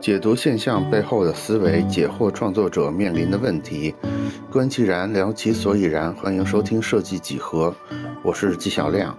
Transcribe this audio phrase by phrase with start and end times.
[0.00, 3.94] 解读现象背后的思维，解惑创作者面临的问题，
[4.50, 6.14] 观其然，聊其所以然。
[6.14, 7.74] 欢迎收听设计几何，
[8.24, 9.16] 我是纪晓亮。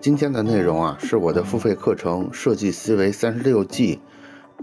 [0.00, 4.00] 今天的内容啊，是我的付费课程《设计思维三十六计》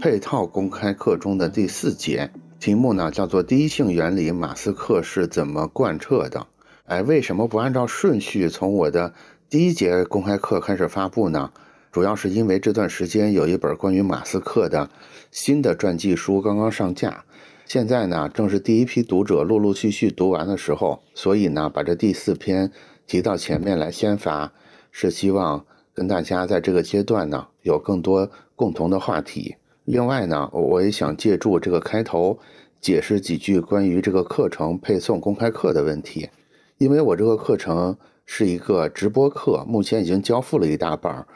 [0.00, 6.46] 配套公开课中的第四节，题目呢叫做“第一性原理”，马斯克是怎么贯彻的？
[6.84, 9.14] 哎，为什么不按照顺序从我的
[9.48, 11.50] 第一节公开课开始发布呢？
[11.96, 14.90] 主要是因为这段时间有一本关于马斯克的
[15.30, 17.24] 新的传记书刚刚上架，
[17.64, 22.70] 现在呢正是第一批读者陆陆续续读完的时候，所以呢把这第四篇
[23.06, 24.52] 提到前面来先发，
[24.90, 29.56] 是希望跟大家在这个阶段呢有更多共同的话题。
[29.86, 32.38] 另外呢，我也想借助这个开头
[32.78, 36.28] 解释几句关于这个课程配送公开课的问题，
[36.76, 41.26] 因为我这个课程是一个直播课，目前已经交付了一大半。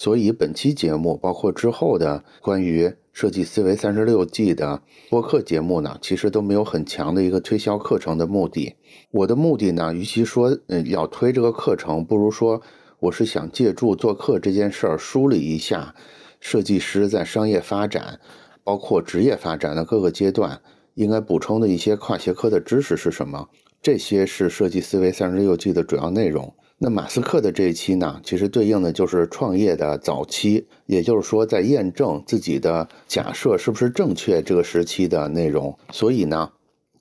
[0.00, 8.76] 所以本期节目，包括之后的关于设计思维三十六计的播客节目呢，其实都没有很强的一个推销课程的目的。
[9.10, 12.62] 我的目的呢，与其说嗯要推这个课程，不如说
[12.98, 15.94] 我是想借助做课这件事儿，梳理一下
[16.40, 18.20] 设计师在商业发展，
[18.64, 20.62] 包括职业发展的各个阶段
[20.94, 23.50] 应该补充的一些跨学科的知识是什么。
[23.82, 26.54] 这些是设计思维三十六计的主要内容。
[26.82, 35.76] 那马斯克的这一期呢，其实对应的就是创业的早期，也就是说在验证自己的假设是不是正确这个时期的内容。
[35.92, 36.50] 所以呢，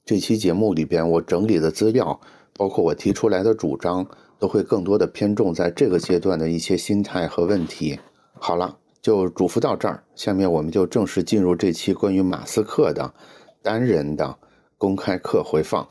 [0.03, 2.19] 这期节目里边我整理的资料，
[2.57, 4.05] 包括我提出来的主张，
[4.37, 7.97] 都会更多的偏重在这个阶段的一些心态和问题。
[8.33, 13.13] 好了，就嘱咐到这儿，下面我们就正式进入这期关于马斯克的
[13.61, 14.37] 单人的
[14.77, 15.87] 公开课回放。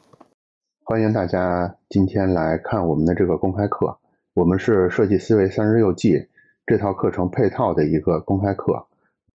[0.91, 3.99] 欢迎大家今天来看我们的这个公开课。
[4.33, 6.29] 我们是设计思维三十六计
[6.65, 8.87] 这套课程配套的一个公开课。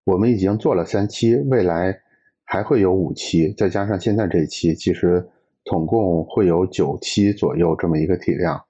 [0.02, 2.00] 我们已经做了三期，未来
[2.42, 5.24] 还会有五期，再加上现在这一期，其实
[5.64, 8.60] 总共会有九期左右这么一个体量。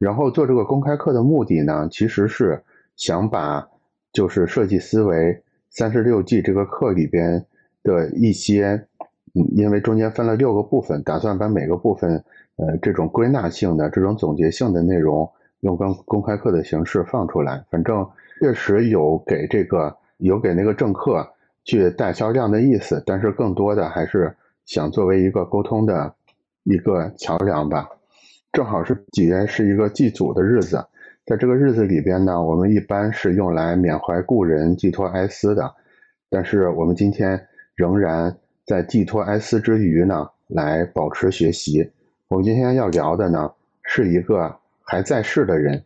[0.00, 2.64] 然后做这个公开课的目的呢，其实是
[2.96, 3.68] 想把
[4.12, 7.46] 就是设计思维三十六计这个课里边
[7.84, 8.87] 的一些。
[9.34, 12.24] 嗯，因为中间分了六个部分，打算把每个部分，
[12.56, 15.30] 呃，这种归纳性的、这种总结性的内容，
[15.60, 17.62] 用公公开课的形式放出来。
[17.70, 18.08] 反正
[18.40, 21.28] 确实有给这个有给那个政客
[21.64, 24.34] 去带销量的意思，但是更多的还是
[24.64, 26.14] 想作为一个沟通的
[26.64, 27.88] 一个桥梁吧。
[28.52, 30.86] 正好是几月是一个祭祖的日子，
[31.26, 35.74] 在这个日子里边呢，我们一般是用来缅怀故人、寄托哀思的，
[36.30, 38.36] 但是我们今天仍然。
[38.68, 41.90] 在寄托哀思之余呢，来保持学习。
[42.28, 43.50] 我们今天要聊的呢，
[43.82, 45.82] 是一个还在世的人。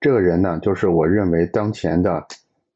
[0.00, 2.26] 这个人呢，就是我认为当前的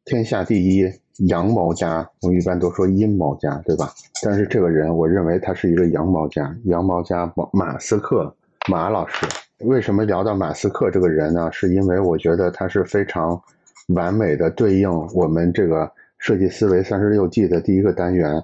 [0.04, 0.88] 天下第一
[1.26, 2.08] 羊毛家。
[2.22, 3.92] 我们一般都说阴谋家，对吧？
[4.24, 6.56] 但是这个人，我认为他是一个羊毛家。
[6.66, 8.32] 羊毛家马马斯克
[8.68, 9.26] 马老师。
[9.64, 11.50] 为什么聊到马斯克这个人呢？
[11.50, 13.42] 是因为我觉得他是非常
[13.88, 18.40] 完美的对应我们这个设计思维三十六计的第一个单元。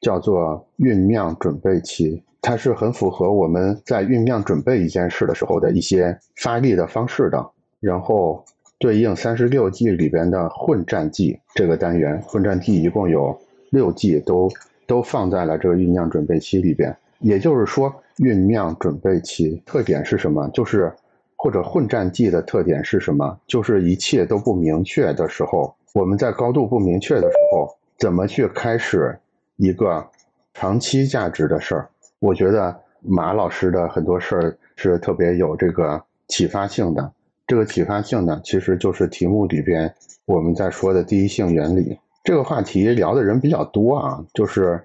[0.00, 7.50] 叫做酝酿准备期，它是很符合我们在酝酿准备一件事的时候的一些发力的方式的。
[7.80, 8.44] 然后
[8.78, 13.38] 对应三十六计里边的混战计这个单元，混战计一共有
[13.70, 14.48] 六计，都
[14.86, 16.94] 都放在了这个酝酿准备期里边。
[17.20, 20.48] 也就是说，酝酿准备期特点是什么？
[20.52, 20.92] 就是
[21.36, 23.38] 或者混战计的特点是什么？
[23.46, 29.18] 就是一切都不明确的时候，我们在高度不明确的时候，怎么去开始？
[29.56, 30.06] 一个
[30.54, 37.12] 长期价值的事儿，我觉得马老师的很多事儿是特别有这个启发性的。
[37.46, 41.98] 这个启发性呢，其实就是题目里边我们在说的第一性原理。
[42.24, 44.82] 这个话题聊的人比较多啊，就是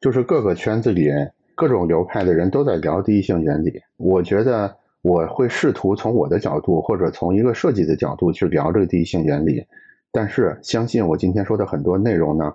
[0.00, 1.10] 就是各个圈子里
[1.54, 3.82] 各种流派的人都在聊第一性原理。
[3.96, 9.66] 我觉得我会试图从我的角度或者从一个设计的角度去聊这个第一性原理，
[10.12, 12.54] 但是相信我今天说的很多内容呢。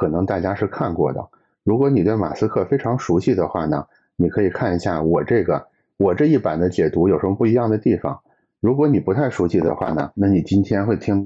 [0.00, 1.22] 可能大家是看过的。
[1.62, 3.84] 如果你对马斯克非常熟悉的话呢，
[4.16, 5.62] 你可以看一下我这个
[5.98, 8.18] 我这一版的解读有什么不一样的地方。
[8.60, 11.22] 如果你不太熟悉的话呢，那你今天会听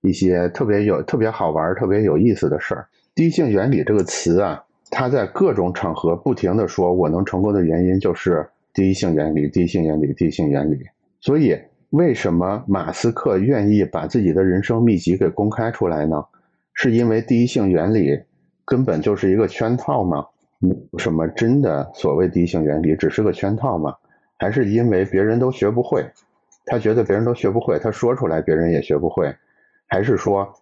[0.00, 2.88] 一些特别有、特别好玩、特别有意思的事儿。
[3.14, 10.78] 第一性原理这个词啊，它在各种场合不停的说，我能成功的原因就是第一性原理、第一性原理、第一性原理。
[11.20, 11.54] 所以，
[11.90, 16.24] 为什么马斯克愿意把自己的人生秘籍给公开出来呢？
[16.76, 18.22] 是因为第一性原理
[18.64, 20.24] 根本就是一个圈套吗？
[20.98, 23.94] 什么真的所谓第一性原理只是个圈套吗？
[24.38, 26.04] 还是因为别人都学不会，
[26.66, 29.34] 他觉得别人都学不会，他说出来别人也学不会？
[29.86, 30.52] 还是说，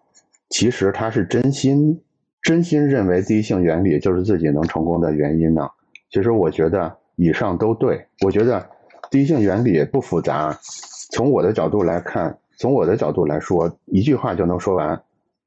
[0.51, 2.01] 其实他是真心
[2.43, 5.69] 真心认为第一性原理就是自己能成功的原因呢？
[6.11, 8.07] 其实我觉得以上都对。
[8.25, 8.65] 我觉得
[9.11, 10.57] 第一性原理不复杂，
[11.11, 15.03] 从我的角度来看，从我的角度来说，一句话就能说完，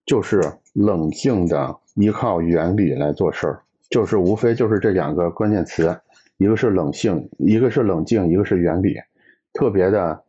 [0.07, 0.42] 就是
[0.74, 3.59] 冷静的依靠原理来做事儿，
[3.89, 5.95] 就是无非就是这两个关键词，
[6.38, 8.95] 一个是冷静，一个是冷静，一个是原理，
[9.54, 10.24] 特别的，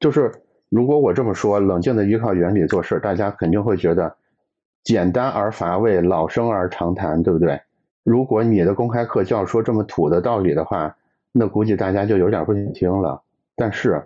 [0.00, 0.32] 就是
[0.68, 4.14] 如果我这么说，冷静的依靠原理做事，大家肯定会觉得
[4.82, 7.60] 简单而乏味，老生而常谈，对不对？
[8.02, 10.96] 如果你的公开课就要说这么土的道理的话，
[11.30, 13.22] 那估计大家就有点不想听了。
[13.54, 14.02] 但是，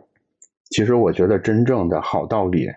[0.69, 2.71] 其实我觉得真正的好道理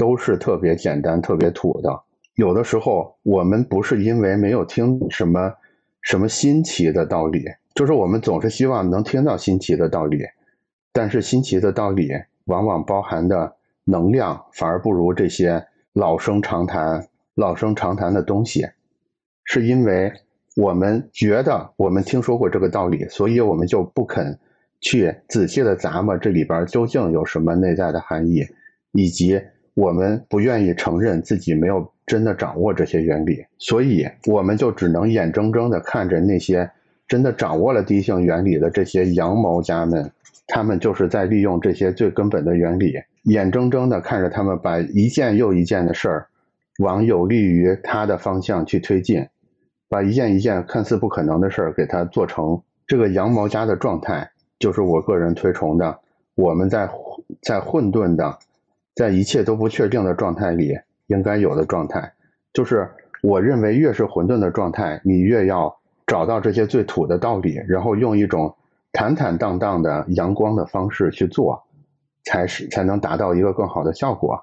[0.00, 1.90] 都是特别简单、特别土的。
[2.34, 5.52] 有的时候我们不是因为没有听什么
[6.00, 7.44] 什么新奇的道理，
[7.74, 10.24] 就是我们总是希望能听到新奇的道理，
[10.90, 12.08] 但是新奇的道理
[12.46, 13.54] 往往包含的
[13.84, 18.66] 能量反而不如这些老生常谈、老生常谈的东西，
[19.44, 20.10] 是因为。
[20.56, 24.36] 我们觉得我们听说过这个道理，所以我们就不肯
[24.80, 28.44] 去仔细的琢磨这里边究竟有什么内在的含义，
[28.90, 29.40] 以及
[29.74, 36.70] 我们不愿意承认自己没有真的掌握这些原理，所以我们就只能眼睁睁的看着那些
[37.06, 40.10] 真的掌握了第一性原理的这些羊毛家们，
[40.46, 42.94] 他们就是在利用这些最根本的原理，
[43.24, 46.26] 眼睁睁的看着他们把一件又一件的事儿
[46.78, 49.26] 往有利于他的方向去推进。
[49.88, 55.98] 把一件一件看似不可能的事儿给它做成，这个羊毛家的状态，就是我个人推崇的。
[56.36, 56.88] 我们在
[57.42, 58.38] 在混沌的，
[59.00, 62.12] 在一切都不确定的状态里应该有的状态，
[62.52, 62.86] 就是
[63.22, 65.74] 我认为越是混沌的状态，你越要
[66.06, 68.54] 找到这些最土的道理，然后用一种
[68.92, 71.64] 坦坦荡荡的阳光的方式去做，
[72.24, 74.38] 才是才能达到一个更好的效果。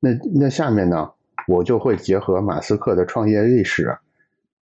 [0.00, 1.10] 那那下面呢，
[1.46, 3.94] 我就会结合马斯克的创业历史。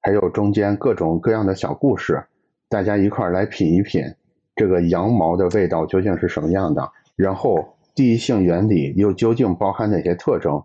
[0.02, 2.24] 还有中间各种各样的小故事，
[2.68, 4.02] 大家一块儿来品一品，
[4.56, 6.92] 这个羊毛的味道究竟是什么样的？
[7.16, 10.64] 然后第一性原理又究竟包含哪些特征？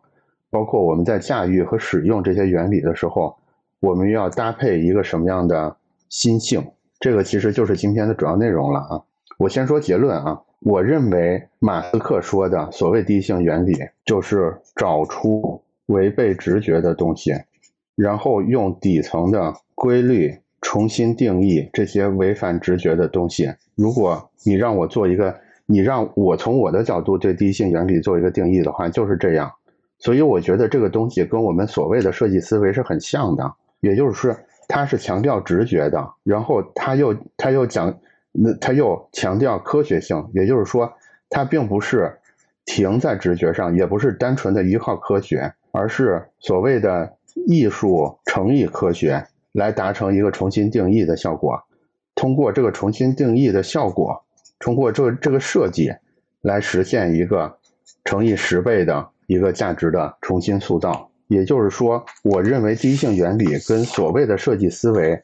[0.48, 3.36] 包括我们在驾驭和使用这些原理的时候，
[3.80, 5.76] 我们要搭配一个什么样的
[6.08, 6.64] 心性？
[6.98, 9.02] 这个其实就是今天的主要内容了啊！
[9.38, 13.74] 我先说结论啊，我认为马斯克说的所谓第一性原理，
[14.04, 17.32] 就是找出违背直觉的东西。
[17.96, 23.52] 然后用底层的规律重新定义这些违反直觉的东西。
[23.74, 25.34] 如果你让我做一个，
[25.66, 29.52] 你让我从我的角度对第一性原理做一个定义的话，就是这样。
[29.98, 34.34] 所以我觉得这个东西跟我们所谓的设计思维是很像的，也就是说，
[34.68, 37.98] 它是强调直觉的，然后它又它又讲，
[38.32, 40.92] 那它又强调科学性，也就是说，
[41.28, 42.18] 它并不是
[42.64, 47.12] 停在直觉上，也不是单纯的依靠科学，而是所谓的。
[47.46, 51.62] 艺术诚意科学来达成一个重新定义的效果，
[52.14, 54.24] 通过这个重新定义的效果，
[54.58, 55.92] 通过这这个设计
[56.40, 57.58] 来实现一个
[58.04, 61.10] 乘以十倍的一个价值的重新塑造。
[61.28, 65.20] 也就是说，我认为第一性原理跟所谓的设计思维，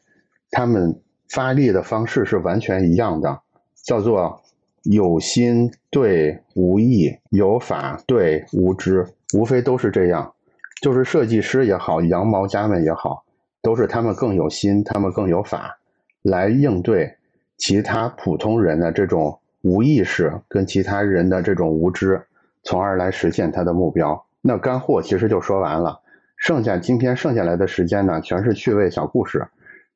[0.51, 3.39] 他们发力的方式是完全一样的，
[3.83, 4.41] 叫做
[4.83, 10.33] 有心对无意，有法对无知，无非都是这样。
[10.81, 13.23] 就是设计师也好，羊毛家们也好，
[13.61, 15.79] 都是他们更有心，他们更有法，
[16.21, 17.15] 来应对
[17.63, 22.21] 其他普通人的这种无意识跟其他人的这种无知，
[22.61, 24.21] 从而来实现他的目标。
[24.41, 26.01] 那干货其实就说完了，
[26.35, 29.47] 剩下今天剩下来的时间呢，全是趣味小故事。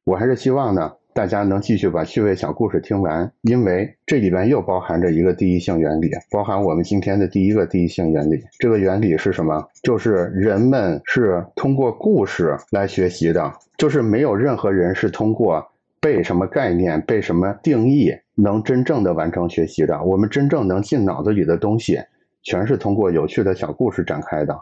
[0.05, 0.93] 我还是希望呢。
[1.13, 8.39] 大家能继续把趣味小故事听完，因为这里边又包含着一个第一性原理，包含我们今天的第一个第一性原理。
[8.59, 9.67] 这个原理是什么？
[9.81, 15.67] 就是人们是通过故事来学习的，就是没有任何人是通过
[15.99, 20.03] 背什么概念、背什么定义能真正的完成学习的。
[20.03, 21.99] 我们真正能进脑子里的东西，
[22.43, 24.59] 全是通过有趣的小故事展开的。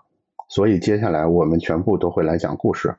[0.48, 2.96] 所以接下来我们全部都会来讲故事。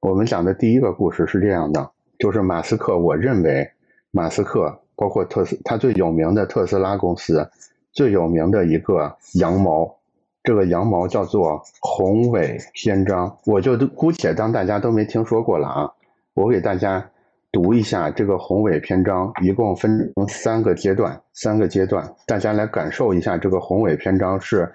[0.00, 1.90] 我们讲的第一个故事是这样的。
[2.18, 3.70] 就是马斯克，我认为
[4.10, 7.48] 马斯克包括特斯，他最有名的特斯拉公司
[7.92, 9.96] 最有名的一个羊毛，
[10.42, 15.92] 这个羊毛叫做宏伟篇章，我就姑且当大家都没听说过了啊。
[16.34, 17.08] 我给大家
[17.50, 24.70] 读一下这个宏伟篇章，一共分成三个阶段，三个阶段，大家来感受一下这个宏伟篇章是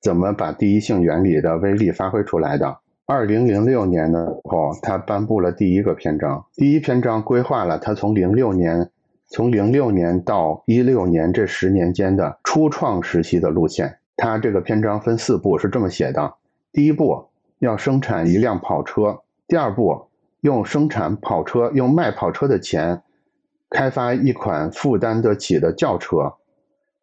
[0.00, 2.78] 怎么把第一性原理的威力发挥出来的。
[3.06, 6.44] 二零零六年的时候，他颁布了第一个篇章。
[6.54, 8.90] 第一篇章规划了他从零六年，
[9.28, 13.96] 从零六年到一六年这十年间的初创时期的路线。
[14.16, 16.34] 他这个篇章分四步，是这么写的：
[16.72, 17.26] 第一步，
[17.60, 19.20] 要生产一辆跑车。
[19.46, 20.07] 第二步，
[20.40, 23.02] 用生产跑车、用卖跑车的钱，
[23.70, 26.34] 开发一款负担得起的轿车。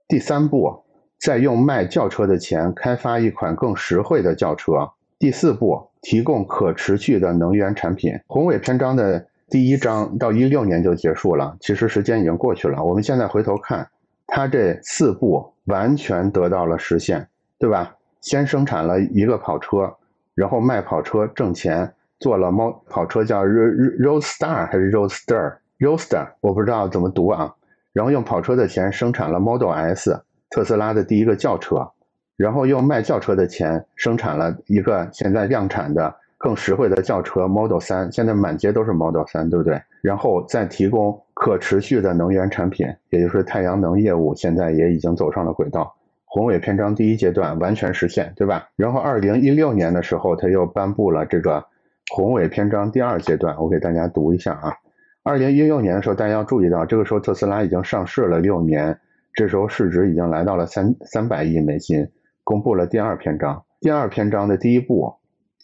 [0.07, 0.83] 第三步，
[1.19, 4.91] 再用卖轿车的钱开发一款更实惠的轿车。
[5.17, 8.19] 第四步，提供可持续的能源产品。
[8.27, 12.83] 宏伟篇章的第一章到一六年就结束了，其实时间已经过去了。
[12.83, 13.89] 我们现在回头看，
[14.27, 17.27] 它这四步完全得到了实现，
[17.57, 17.95] 对吧？
[18.21, 19.95] 先生产了一个跑车，
[20.33, 27.53] 然后卖跑车挣钱，做了猫跑车叫 Roadster 还是 Roadster？Roadster 我不知道怎么读啊。
[27.93, 31.91] 然后用跑车的钱生产了 Model S，特斯拉的第一个轿车，
[32.35, 39.81] 然后用卖轿车的钱生产了一个现在量产的更实惠的轿车 Model 3，现在满街都是 Model 3，对不对？
[40.01, 45.95] 然后再提供可持续的能源产品，也就是太阳能业务，现在也已经走上了轨道。
[46.25, 48.67] 宏伟篇章第一阶段完全实现，对吧？
[48.75, 51.65] 然后二零一六年的时候，他又颁布了这个
[52.11, 54.75] 宏伟篇章第二阶段，我给大家读一下啊。
[55.23, 58.99] 二零一六年的时候，大家要注意到，这个时候特斯拉已经上市了六年，
[59.33, 62.07] 这时候市值已经来到了三三百亿美金，
[62.43, 63.65] 公布了第二篇章。
[63.81, 65.15] 第二篇章的第一步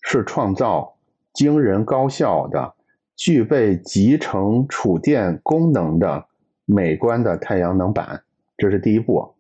[0.01, 0.95] 是创造
[1.31, 2.73] 惊人高效的、
[3.15, 6.25] 具备集成储电功能的
[6.65, 8.23] 美观的太阳能板，
[8.57, 9.35] 这是第一步。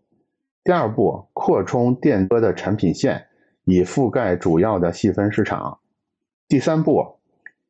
[0.63, 3.25] 第二步，扩充电车的产品线，
[3.65, 5.79] 以覆盖主要的细分市场。
[6.51, 7.15] 第三步，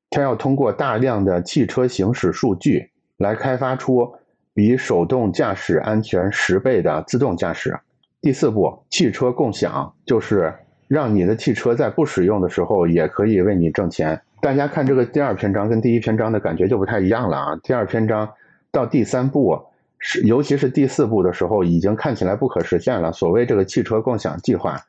[0.10, 4.12] 它要通过大量的汽车行驶数据来开发出
[4.56, 7.80] 比手动驾驶安全十倍的自动驾驶。
[8.22, 10.52] 第四步，汽车共享，就是
[10.88, 14.20] 让你的汽车在不使用的时候也可以为你挣钱。
[14.42, 17.56] 大家看这个第二篇章跟第一篇章的感觉就不太一样了啊！
[17.62, 18.28] 第二篇章
[18.72, 19.64] 到第三步。
[20.00, 23.12] 是，尤其是第四步的时候，已经看起来不可实现了。
[23.12, 24.82] 所谓这个汽车共享计划，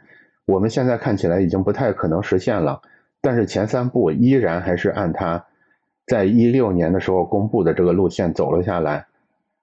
[0.47, 2.81] 我们现在看起来已经不太可能实现了。
[3.23, 5.47] 但是前三步依然还是按它
[6.07, 9.07] 在一六年的时候公布的这个路线走了下来。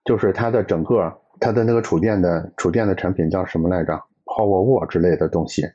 [0.05, 5.69] 就是它的整个它的那个储电的储电的产品叫什么来着？Powerwall 之类的东西，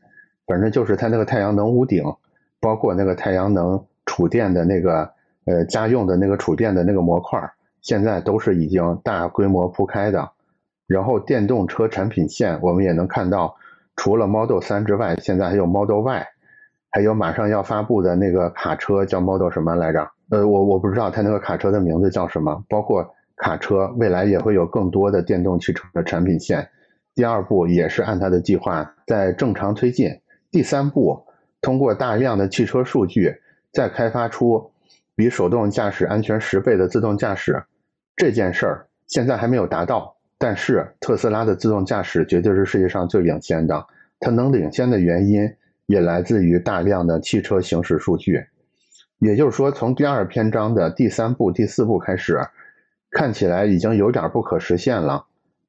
[0.47, 2.03] 反正就是它那个太阳能屋顶，
[2.59, 5.13] 包括那个太阳能储电的那个
[5.45, 7.39] 呃家用的那个储电的那个模块。
[7.81, 10.31] 现在都是已经大规模铺开的，
[10.87, 13.55] 然后电动车产品线我们也能看到，
[13.95, 16.27] 除了 Model 3之外，现在还有 Model Y，
[16.95, 20.09] 还有马上要发布的那个卡车叫 Model 什么来着？
[20.31, 22.65] 呃，我我不知道它那个卡车的名字叫什么。
[22.69, 26.69] 包括卡车，未来也会有更多的电动汽车的产品线。
[27.17, 30.21] 第二步也是按它的计划在正常推进。
[30.53, 31.25] 第三步，
[31.61, 33.35] 通过大量的汽车数据，
[33.73, 34.71] 再开发出
[35.17, 37.65] 比手动驾驶安全十倍的自动驾驶。
[38.15, 43.85] 这件事儿现在还没有达到，但是特斯拉的自动驾驶绝对是世界上最领先的。
[44.21, 48.47] 它能领先的原因也来自于大量的汽车行驶数据。
[49.19, 52.39] 也就是说，从第二篇章的第三步、第四步开始，
[53.11, 55.25] 看起来已经有点不可实现了。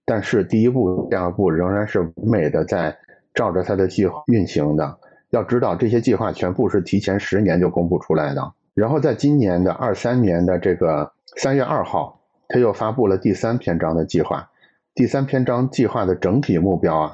[0.05, 2.98] 但是第一步、第二步仍然是完美的在
[3.34, 4.98] 照着它的计划运行的。
[5.29, 8.53] 要知道，这些计划全部是提前十年就公布出来的。
[8.74, 12.22] 然后在今年的二三年的这个三月二号。
[12.48, 14.51] 他又发布了第三篇章的计划，
[14.93, 17.13] 第三篇章计划的整体目标啊，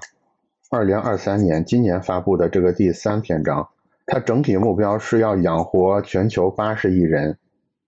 [0.73, 3.67] 二零二三年今年发布的这个第三篇章，
[4.05, 7.37] 它整体目标是要养活全球八十亿人，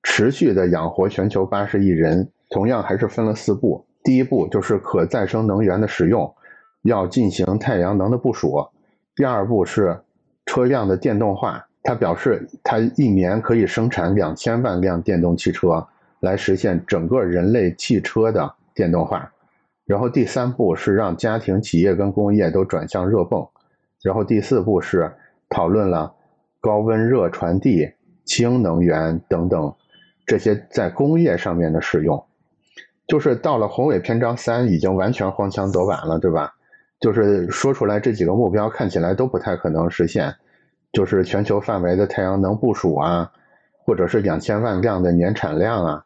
[0.04, 2.28] 持续的养活全球八十亿人。
[2.50, 6.30] 同样还是分了四步，第一步就是可再生能源的使用，
[6.82, 8.70] 要进行太阳能的部署；
[9.16, 9.98] 第二步是
[10.46, 15.88] 车辆的电动化，它表示它一年可以生产两千万辆电动汽车。
[16.20, 19.32] 来实现整个人类汽车的电动化，
[19.86, 23.48] 然后第三步是让家庭、企业跟工业都转向热泵，
[24.02, 25.14] 然后第四步是
[25.50, 26.16] 讨论了
[26.62, 27.92] 高温热传递、
[28.24, 29.76] 氢能源等等
[30.26, 32.26] 这些在工业上面的使用。
[33.06, 36.54] 就是到了宏伟篇章三，已经完全荒腔走板了，对吧？
[37.02, 40.34] 就是说出来这几个目标看起来都不太可能实现，
[40.94, 43.30] 就是全球范围的太阳能部署啊，
[43.86, 46.06] 或者是两千万辆的年产量啊。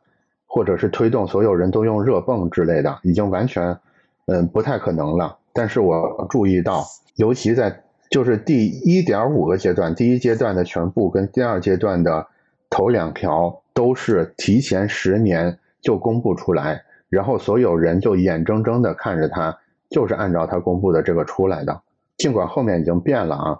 [0.58, 3.78] 或者是推动所有人都用热泵之类的，已经完全，
[4.26, 5.38] 嗯，不太可能了。
[5.54, 6.84] 但是我注意到，
[7.18, 12.26] 尤其在就是第一点五个阶段，第一阶段的全部跟第二阶段的
[12.72, 19.56] 头两条都是提前十年就公布出来，然后所有人就眼睁睁的看着它，
[19.92, 21.80] 就是按照它公布的这个出来的。
[22.18, 23.60] 尽管后面已经变了啊，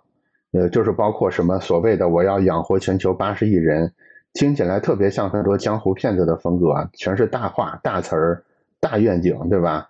[0.52, 3.94] 呃，就是包括什么所谓的我要养活全球八十亿人。
[4.38, 8.44] 听起来特别像很多江湖骗子的风格，全是大话、大词儿、
[8.80, 9.90] 大愿景，对吧？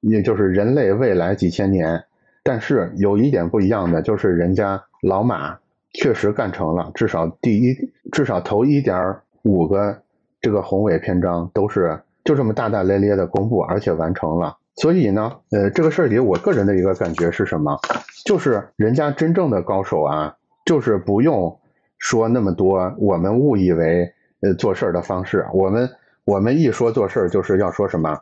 [0.00, 2.02] 也就是人类未来几千年。
[2.42, 5.56] 但是有一点不一样的，就是人家老马
[5.92, 10.02] 确实干成了，至少第一，至少头一点五个
[10.40, 14.56] 这个宏伟篇章都是就这么大大咧咧的公布，而且完成了。
[14.74, 17.78] 所以呢，呃，这个事儿里，我个人的一个感觉是什么？
[18.26, 20.34] 就是人家真正的高手啊，
[20.66, 21.60] 就是不用
[22.04, 25.46] 说那么多我们误以为呃做事儿的方式。
[25.54, 25.88] 我们
[26.26, 28.20] 我们一说做事儿，就是要说什么？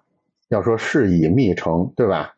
[0.50, 2.32] 要说事以密成，对吧？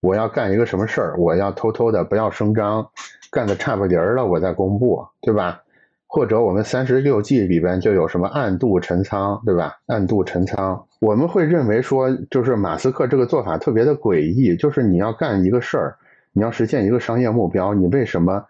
[0.00, 2.88] 我要干一个什么事儿，我要偷偷的不要声张，
[3.30, 5.60] 干的差不离儿了，我再公布，对吧？
[6.06, 9.76] 或者我们三十六计里边就有什么暗度陈仓，对吧？
[9.88, 15.96] 暗度陈仓，我们会认为说，就是马斯克这个做法特别的诡异，就是你要干一个事儿，
[16.32, 18.42] 你要实现一个商业目标，你为什么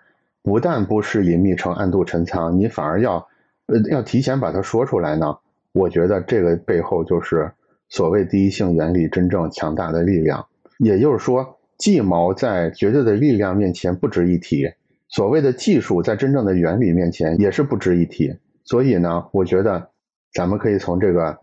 [0.42, 3.28] 不但不是隐秘成、暗度陈仓，你反而要
[3.66, 5.38] 呃要提前把它说出来呢？
[5.72, 7.52] 我觉得这个背后就是
[7.88, 10.46] 所谓第一性原理真正强大的力量。
[10.78, 14.72] 也就是说，计谋在绝对的力量面前不值一提，
[15.08, 18.38] 所谓的技术在真正的原理面前也是不值一提。
[18.64, 19.90] 所以呢，我觉得
[20.32, 21.38] 咱们可以从这个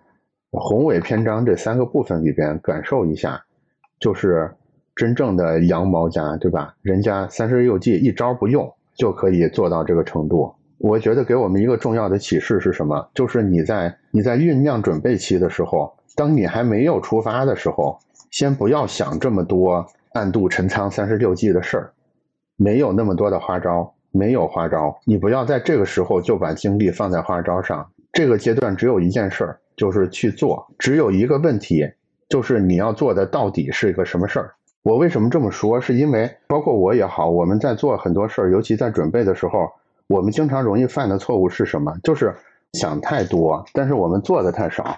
[0.52, 3.46] 宏伟篇章这三个部分里边感受一下，
[4.00, 4.56] 就是
[4.96, 6.75] 真正的羊毛家，对吧？
[6.82, 10.54] 人家三十六计一招不用就可以做到这个程度。
[10.78, 13.08] 我觉得给我们一个重要的启示是什么？
[13.14, 17.98] 就是你在你在酝酿准备期的时候，当你还没有出发的时候。
[18.32, 21.94] 先不要想这么多暗度陈仓三十六计的事儿，
[22.58, 24.94] 没有那么多的花招，没有花招。
[25.06, 27.90] 你不要在这个时候就把精力放在花招上。
[28.12, 30.68] 这个阶段只有一件事儿，就是去做。
[30.78, 31.90] 只有一个问题，
[32.28, 34.54] 就是你要做的到底是一个什么事儿。
[34.86, 35.82] 我为什么这么说？
[35.82, 39.68] 是因为包括我也好，我们在做很多事儿，尤其在准备的时候，
[40.06, 41.92] 我们经常容易犯的错误是什么？
[42.04, 42.36] 就是
[42.74, 44.96] 想太多，但是我们做的太少。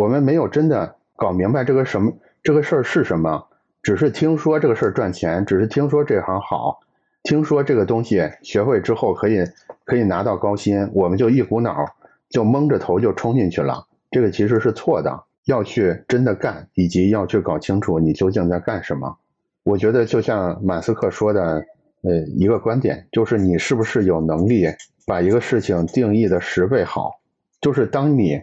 [0.00, 2.10] 我们没有真的搞明白这个什么。
[2.42, 3.44] 这个事儿是什么？
[3.82, 6.80] 只是听说这个事儿赚钱，只是听说这行好，
[7.22, 9.44] 听说这个东西学会之后可以
[9.84, 11.84] 可以拿到高薪，我们就一股脑
[12.30, 13.84] 就蒙着头就冲进去了。
[14.10, 19.18] 这个其实是错的，要去真的干，以及要去搞清楚你究竟在干什么。
[19.64, 21.64] 我觉得就像马斯克说的，
[22.02, 24.66] 呃，一个观点就是你是不是有能力
[25.06, 27.18] 把一个事情定义的十倍好？
[27.62, 28.42] 就是当你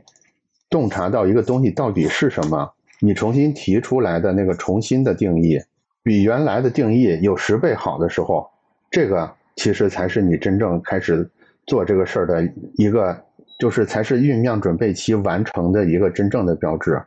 [0.68, 2.72] 洞察到一个东西到底是什么。
[3.02, 5.60] 你重新提出来的那个重新的定义，
[6.02, 8.50] 比原来的定义有十倍好的时候，
[8.90, 11.30] 这个其实才是你真正开始
[11.68, 13.25] 做这个事儿的一个，
[13.58, 17.02] 就是才是酝酿准备期完成的一个真正的标志。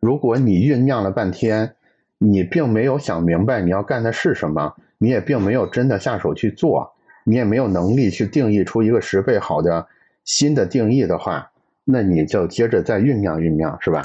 [0.00, 1.74] 如果你酝酿了半天，
[2.18, 6.92] 你并没有想明白你要干的是什么，你也并没有真的下手去做，
[7.24, 9.86] 你也没有能力去定义出一个十倍好的
[10.24, 11.50] 新的定义的话，
[11.84, 14.04] 那你就接着再酝酿酝酿，是吧？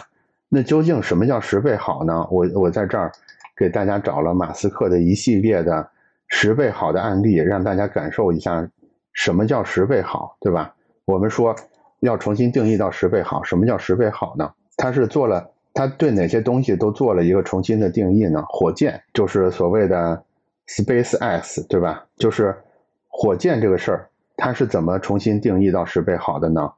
[0.49, 2.27] 那究竟什么叫十倍好呢？
[2.29, 3.11] 我我在这儿
[3.55, 5.87] 给大家找了马斯克的一系列的
[6.27, 8.67] 十倍好的案例，让大家感受一下
[9.13, 10.73] 什么叫十倍好，对吧？
[11.05, 11.55] 我们说
[12.05, 14.51] 要重新定义到十倍好，什么叫十倍好呢？
[14.77, 18.43] 他是做了，他对哪些东西都做了一个重新的定义呢？
[18.47, 20.23] 火箭就是所谓的
[20.67, 22.05] Space X，对吧？
[22.17, 22.55] 就是
[23.07, 26.71] 火箭这个事儿，他是怎么重新定义到十倍好的呢？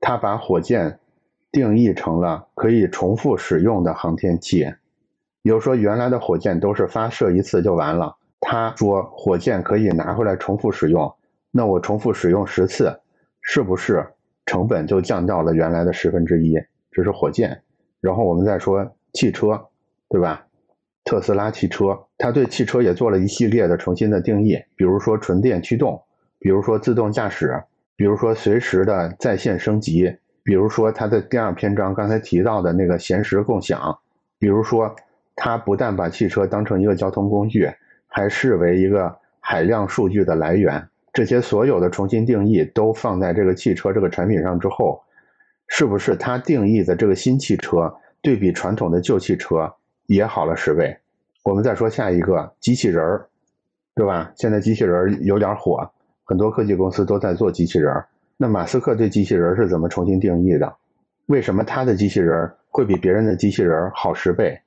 [0.00, 0.98] 他把火箭。
[1.52, 4.66] 定义成了可以重复使用的航天器，
[5.42, 11.10] 比如说原来的火箭都是发射一次就完了，他说火箭可以拿回来重复使用，
[11.50, 13.00] 那我重复使用十次，
[13.40, 14.06] 是不是
[14.46, 16.54] 成本就降到了原来的十分之一？
[16.90, 17.62] 这是火箭，
[18.00, 19.66] 然后我们再说汽车，
[20.08, 20.46] 对吧？
[21.04, 26.02] 特斯拉汽车，它对汽车也做了一系列的重新的定义，比如说纯电驱动，
[26.38, 27.62] 比如说自动驾驶，
[27.94, 30.16] 比如说随时的在线升级。
[30.42, 33.98] 比如说，它的第二篇章刚才提到的那个闲时共享，
[34.38, 34.94] 比如说，
[35.34, 37.68] 它不但把汽车当成一个交通工具，
[38.06, 40.88] 还视为一个海量数据的来源。
[41.16, 45.02] 这些所有的重新定义都放在这个汽车这个产品上之后，
[45.66, 49.72] 是不是它定义的这个新汽车对比传统的旧汽车
[50.08, 50.94] 也好了十倍？
[51.42, 53.28] 我们再说下一个机器人儿，
[53.94, 54.30] 对吧？
[54.36, 55.90] 现在机器人儿有点火，
[56.22, 58.06] 很多科技公司都在做机器人儿。
[58.36, 60.76] 那马斯克对机器人是怎么重新定义的？
[61.24, 64.60] 为什么他的机器人会比别人的机器人好十倍？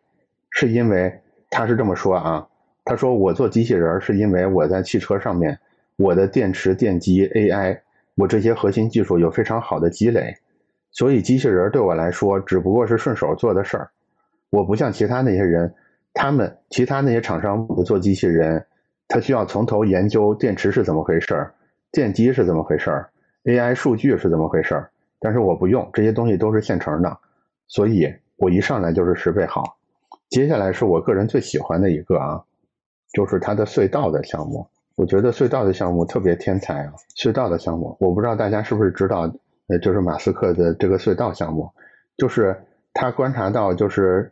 [0.49, 2.47] 是因为他是这么说啊？
[2.85, 5.59] 他说我做机器人是因为我在汽车上面，
[5.99, 7.77] 我的电池、电机、AI，
[8.15, 10.33] 我这些核心技术有非常好的积累，
[10.91, 13.91] 所以机器人对我来说只不过是顺手做的事儿。
[14.49, 15.75] 我不像其他那些人，
[16.13, 18.65] 他们其他那些厂商做机器人，
[19.09, 21.53] 他需要从头研究电池是怎么回事儿，
[21.91, 23.09] 电机是怎么回事儿。
[23.43, 24.89] AI 数据是怎么回事儿？
[25.19, 27.19] 但是我不用这些东西，都是现成的，
[27.67, 28.07] 所以
[28.37, 29.77] 我一上来就是十倍好。
[30.29, 32.41] 接下来是我个人最喜欢的一个啊，
[33.11, 34.65] 就是它的隧道的项目。
[34.99, 36.91] 我觉得隧道的项目特别天才啊！
[37.15, 39.33] 隧道的项目，我不知道大家是不是知道，
[39.67, 41.71] 呃，就是马斯克的这个隧道项目，
[42.17, 42.53] 就是
[42.93, 44.29] 他观察到，就是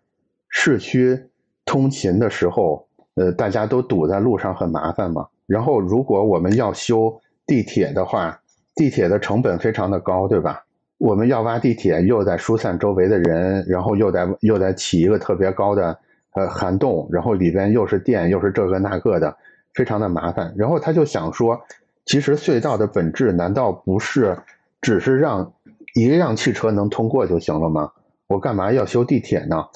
[0.50, 1.18] 市区
[1.64, 5.26] 通勤的时候，呃，大家都堵在路上很麻烦嘛。
[5.46, 8.38] 然后如果我们要修地铁的话，
[8.76, 10.66] 地铁的成本非常的高，对吧？
[10.98, 15.98] 我们要挖地铁，又得疏散周围的人，然后又得又得起一个特别高的
[16.34, 19.34] 呃涵洞，然后里边又是电又是这个那个的，
[19.78, 20.54] 非常的麻烦。
[20.58, 21.62] 然后他就想说，
[22.06, 24.40] 其实隧道的本质难道不是
[24.82, 25.54] 只是让
[25.94, 27.92] 一辆汽车能通过就行了吗？
[28.28, 29.68] 我干嘛要修地铁呢？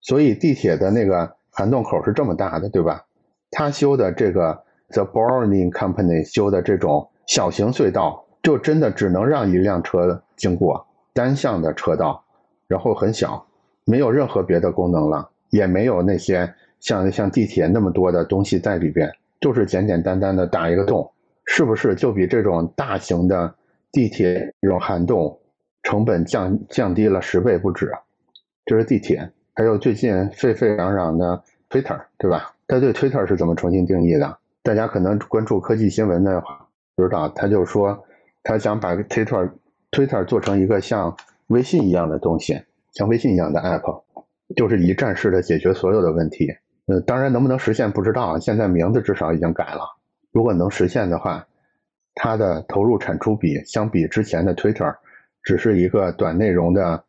[0.00, 3.04] 所以地铁的那个涵洞口是这么大的，对吧？
[3.52, 8.22] 他修的这个 The Boring Company 修的这种小型隧道。
[8.44, 12.22] 就真的只能让一辆车经过单向的车道，
[12.68, 13.46] 然后很小，
[13.86, 19.10] 没有任何别的功能了，也没有那些像像地铁那么多的东西在里边，
[19.44, 21.12] 就是简简单单的打一个洞，
[21.44, 23.54] 是不是就比这种大型的
[23.92, 25.38] 地铁这种涵洞
[25.82, 27.92] 成本降降低了十倍不止？
[28.64, 32.54] 这是地铁，还有最近沸沸扬扬的 Twitter，对吧？
[32.66, 34.38] 他对 Twitter 是怎么重新定义的？
[34.62, 38.02] 大家可能关注科技新闻的话，不知道，他就说。
[38.42, 39.50] 他想把 Twitter
[39.90, 41.14] Twitter 做成一个像
[41.48, 42.62] 微信一样的东西，
[42.94, 44.04] 像微信一样的 App，
[44.56, 46.48] 就是一站式的解决所有的问题。
[46.86, 49.80] 呃，当然能不能实现不知道啊，现在名字至少已经改了。
[50.32, 51.46] 如果能实现的话，
[52.14, 54.94] 它的投入产出比相比之前的 Twitter，
[55.42, 57.04] 只是一个短内容的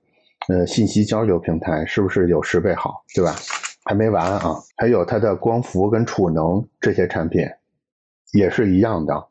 [0.47, 3.35] 呃信息交流平台，是不是有十倍好，对吧？
[3.83, 7.45] 还没完啊，还有它的光伏跟储能这些产品，
[8.33, 9.27] 也是一样的。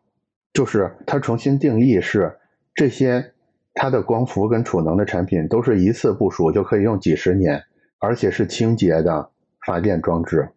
[0.53, 2.37] 就是它重新定义是
[2.75, 3.33] 这些，
[3.73, 7.61] 它的光伏跟储能的产品都是一次部署就可以用几十年，
[7.99, 9.31] 而且是清洁的
[9.67, 10.49] 发电装置。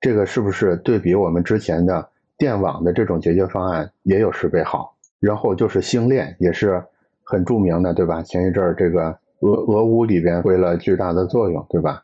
[0.00, 4.96] 这个是不是对比我们之前的电网的这种解决方案也有十倍好？
[5.20, 6.82] 然后就是星链也是
[7.24, 8.22] 很著名的，对吧？
[8.22, 12.02] 前一阵儿这个俄俄乌里边为了巨大的作用，对吧？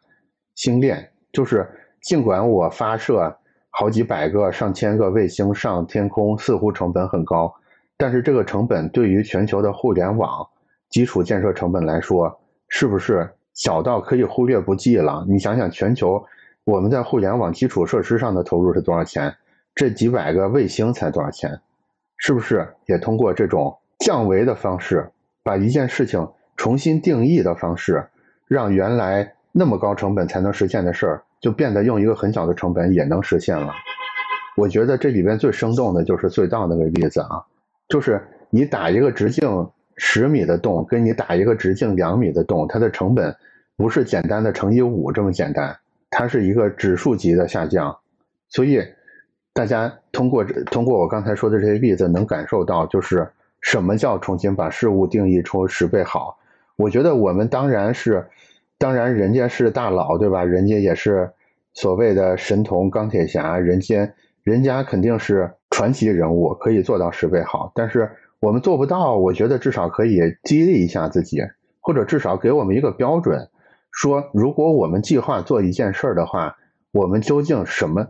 [0.55, 1.69] 星链就是
[2.03, 3.37] 尽管我发射。
[3.71, 7.55] 好几百个、上千个卫星上天空，似乎成本很高，
[7.97, 10.45] 但是这个成本对于全球的互联网
[10.89, 15.27] 基础建设成本来说，是不是小到可以忽略不计了？
[15.29, 16.25] 你想想，全球
[16.63, 19.35] 我们在互联网基础设施上的投入是多少钱？
[19.75, 21.61] 这几百个卫星才多少钱？
[22.19, 25.11] 是不是也通过这种降维的方式，
[25.43, 28.09] 把一件事情重新定义的方式，
[28.47, 31.23] 让原来那么高成本才能实现的事儿？
[31.41, 33.73] 就变得用一个很小的成本也能实现了。
[34.57, 37.43] 我觉得这里边最生动的就是隧道那个例子啊，
[37.89, 39.69] 就是你打一个直径
[39.99, 43.37] 十米的洞，跟你打一个直径两米的洞，它的成本
[43.77, 45.77] 不是简单的乘以五这么简单，
[46.09, 47.99] 它是一个指数级的下降。
[48.49, 48.83] 所以
[49.53, 53.29] 大家通过通过我刚才说的这些例子，能感受到就是
[53.61, 56.39] 什么叫重新把事物定义出十倍好。
[56.77, 58.25] 我觉得我们当然是。
[58.81, 60.45] 当然，人家是大佬，对吧？
[60.45, 61.29] 人家也是
[61.73, 64.09] 所谓的神童、钢铁侠，人家
[64.45, 67.73] 人家肯定是传奇人物，可以做到十倍好。
[67.75, 68.09] 但是
[68.41, 71.41] 我们做不到，我觉得至少可以激励一下自己，
[71.81, 73.49] 或者至少给我们一个标准，
[73.91, 76.57] 说如果我们计划做一件事儿的话，
[76.93, 78.07] 我们究竟什么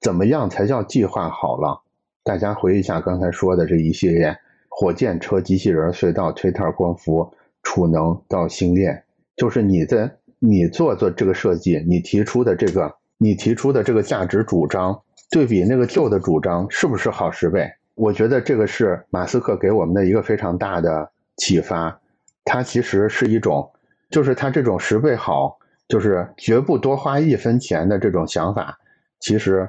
[0.00, 1.82] 怎么样才叫计划好了？
[2.22, 9.02] 大家回忆一下刚才说的这一系列：火箭车、机器人、隧道、推特、光伏、储能到星链。
[9.34, 17.68] 就是你的，你做做这个设计，你提出的这个，你提出的这个价值主张，对比那个旧的主张，是不是好十倍？
[17.94, 22.00] 我觉得这个是马斯克给我们的一个非常大的启发。
[22.44, 23.70] 他其实是一种，
[24.10, 25.56] 就是他这种十倍好，
[25.88, 28.76] 就是绝不多花一分钱的这种想法，
[29.20, 29.68] 其实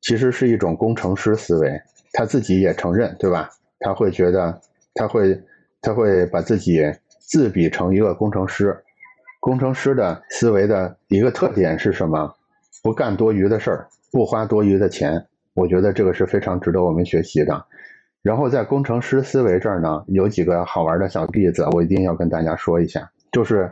[0.00, 1.80] 其实是一种工程师思维。
[2.12, 3.50] 他自己也承认，对吧？
[3.80, 4.58] 他会觉得，
[4.94, 5.38] 他会
[5.82, 6.80] 他会把自己
[7.18, 8.74] 自比成一个工程师。
[9.38, 12.34] 工程师的思维的一个特点是什么？
[12.82, 15.26] 不干多余的事儿，不花多余的钱。
[15.56, 17.64] 我觉得这个是非常值得我们学习的。
[18.22, 23.10] 然后在工程师思维这儿呢，有几个好玩的小例子，我一定要跟大家说一下。
[23.32, 23.68] 就是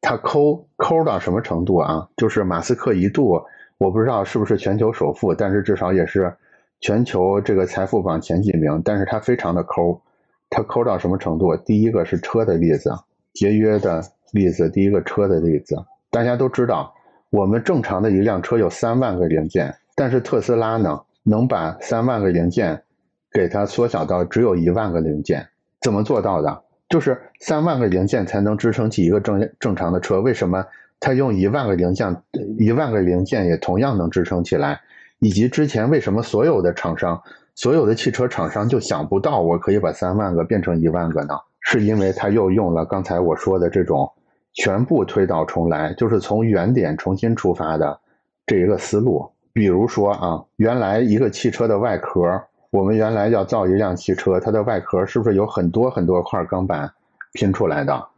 [0.00, 2.08] 他抠抠到什么程度啊？
[2.16, 3.42] 就是马斯克一度，
[3.76, 6.34] 我不知道是不是全球首富，但是至少也是
[6.80, 8.80] 全球这个财富榜前几名。
[8.82, 10.00] 但是他非常的抠，
[10.48, 11.54] 他抠到什么程度？
[11.56, 12.90] 第一个是车的例子，
[13.34, 14.02] 节约的。
[14.32, 15.76] 例子，第一个车的例子，
[16.10, 16.92] 大家都知道，
[17.30, 22.84] 我们正常的一辆车有三万个零件，但是特斯拉呢，能把三万个零件
[23.32, 25.48] 给它缩小到只有一万个零件，
[25.80, 26.62] 怎么做到的？
[26.88, 30.64] 就是三万个零件才能支撑起一个正正常的车，为什么
[31.00, 32.14] 它用一万个零件，
[32.58, 34.80] 一万个零件也同样能支撑起来？
[35.18, 37.22] 以及之前为什么所有的厂商
[37.54, 41.34] 所有的汽车厂商就想不到我可以把三万个变成一万个呢？
[41.60, 44.12] 是因为他又用了刚才我说的这种
[44.52, 47.98] 全部推倒重来，就是从原点重新出发的
[48.46, 49.30] 这一个思路。
[49.54, 56.92] 比如说啊，原来一个汽车的外壳，我们原来要造一辆汽车，它的外壳是不是有很多很多块钢板
[57.32, 58.08] 拼出来的？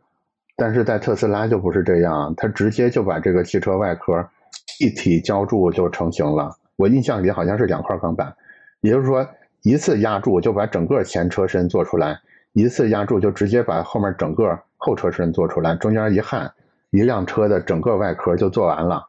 [0.56, 4.26] 但是在特斯拉就不是这样，它直接就把这个汽车外壳
[4.80, 6.56] 一体浇铸就成型了。
[6.76, 8.34] 我印象里好像是两块钢板，
[8.80, 9.28] 也就是说
[9.60, 12.18] 一次压铸就把整个前车身做出来，
[12.54, 16.50] 一次压铸就直接把后面整个后车身做出来，中间一焊，
[16.88, 19.04] 一辆车的整个外壳就做完了。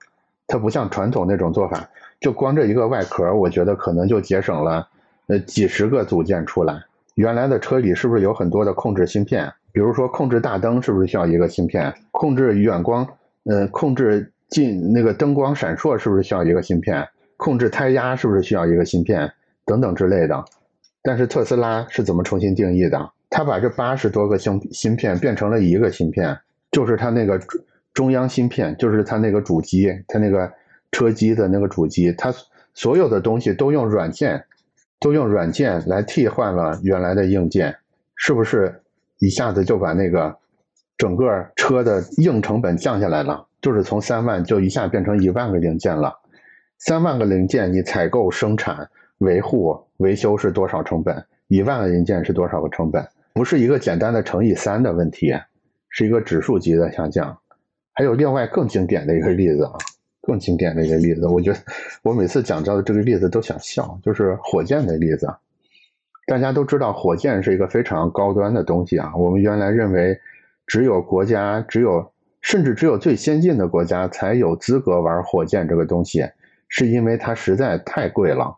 [0.45, 1.87] 它不像传统那种做法。
[2.19, 4.87] 就光这一个外壳，我觉得可能就节省了
[5.27, 6.83] 呃几十个组件出来。
[7.13, 9.51] 原来的车里是不是有很多的控制芯片？
[9.71, 11.93] 比如说控制大灯是不是需要一个芯片？
[12.11, 13.07] 控制远光，
[13.43, 17.07] 呃，控制近那个灯光闪烁是不是需要一个芯片？
[17.37, 19.31] 控制胎压是不是需要一个芯片？
[19.65, 20.43] 等等之类的。
[21.03, 23.11] 但是特斯拉是怎么重新定义的？
[23.29, 26.37] 他把这八十多个芯芯片变成了一个芯片，
[26.71, 27.39] 就是它那个
[27.93, 30.51] 中央芯片，就是它那个主机，它那个。
[30.97, 32.33] 车机的那个主机，它
[32.73, 34.45] 所有的东西都用软件，
[34.99, 37.75] 都用软件来替换了原来的硬件，
[38.15, 38.81] 是不是
[39.19, 40.35] 一下子就把那个
[40.97, 43.45] 整个车的硬成本降下来了？
[43.61, 46.17] 就是从三万就一下变成一万个零件了。
[46.79, 51.23] 三万个零件，你采购、生产、维护、维修是多少成本？
[51.47, 53.07] 一万个零件是多少个成本？
[53.33, 55.31] 不是一个简单的乘以三的问题，
[55.89, 57.37] 是一个指数级的下降。
[57.93, 59.73] 还有另外更经典的一个例子啊。
[60.27, 61.59] 更经典的一个例子，我觉得
[62.03, 65.33] 我每次讲到的这个例子都想笑，就是火箭的例子。
[66.25, 69.13] 大家都知道，火箭是一个非常高端的东西啊。
[69.15, 70.19] 我们原来认为，
[70.65, 72.11] 只有国家，只有
[72.41, 76.27] 甚至只有最先进的国家才有资格玩火箭这个东西，
[76.67, 78.57] 是因为它实在太贵了。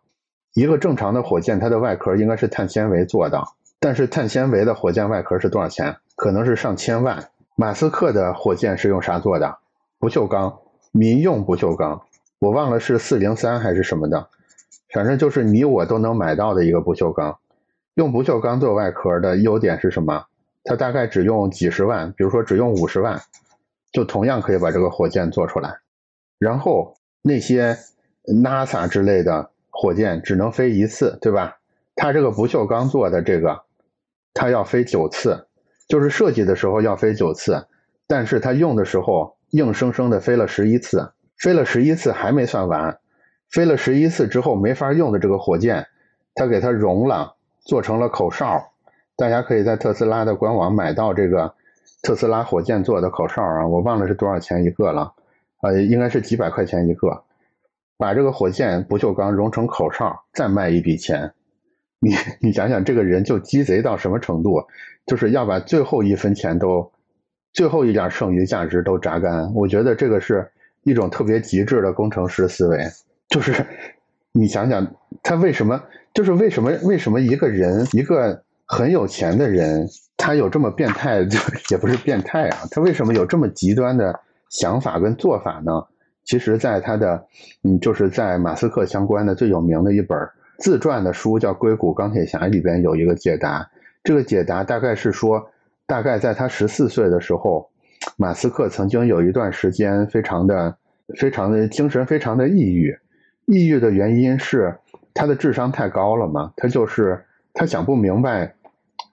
[0.56, 3.44] 一个正常的火箭，它的外壳应该是碳纤维做的，
[3.80, 5.96] 但是碳纤维的火箭外壳是多少钱？
[6.16, 7.30] 可能是上千万。
[7.56, 9.60] 马斯克的火箭是用啥做的？
[10.00, 10.58] 不锈钢。
[10.92, 12.02] 民用不锈钢，
[12.40, 14.28] 我忘了是四零三还是什么的，
[14.92, 17.38] 反正就是你我都能买到的一个不锈钢。
[17.94, 20.26] 用不锈钢做外壳的优点是什么？
[20.64, 23.22] 它大概只用几十万，比如说只用五十万，
[23.92, 25.78] 就同样可以把这个火箭做出来。
[26.40, 27.78] 然后那些
[28.26, 31.58] NASA 之类的火箭只能飞一次，对吧？
[31.96, 33.62] 它这个不锈钢做的这个，
[34.34, 35.48] 它要飞九次，
[35.88, 37.68] 就是设计的时候要飞九次，
[38.08, 39.36] 但是它用的时候。
[39.52, 43.00] 硬生生的飞了十一次，飞了十一次还没算完，
[43.50, 45.88] 飞了十一次之后没法用的这个火箭，
[46.36, 48.72] 他给它熔了，做成了口哨。
[49.16, 51.54] 大家可以在特斯拉的官网买到这个
[52.02, 55.14] 特斯拉火箭做的口哨啊，我忘了是多少钱一个了，
[55.62, 57.24] 呃，应该是几百块钱一个。
[57.98, 61.34] 把这个火箭不锈钢熔成口哨，再卖一笔钱。
[62.00, 64.64] 你你想想，这个人就鸡贼到什么程度，
[65.06, 66.92] 就是要把最后一分钱都。
[67.52, 70.48] 最后一点剩余价值都榨干，我觉得这个是
[70.84, 72.78] 一种特别极致的工程师思维。
[73.28, 73.66] 就是
[74.32, 74.86] 你想想，
[75.24, 75.82] 他为什么？
[76.14, 76.72] 就是为什么？
[76.84, 81.26] 为什么一个人，一个很有钱的人，他有这么变态？
[81.26, 85.72] 就也不是变态啊，他为什么有这么极端的想法跟做法呢？
[86.24, 87.26] 其实，在他的，
[87.64, 90.18] 嗯，就是在马斯克相关的最有名的一本
[90.60, 93.68] 自传的书叫《硅谷钢铁侠》里边有一个解答。
[94.04, 95.50] 这个解答大概是说。
[95.90, 97.68] 大概在他十四岁的时候，
[98.16, 100.78] 马斯克曾经有一段时间非常的、
[101.18, 102.96] 非常的精神非常的抑郁。
[103.48, 104.78] 抑郁的原因是
[105.16, 106.54] 他的智商太高了嘛？
[106.58, 107.26] 他就是
[107.56, 108.54] 他想不明白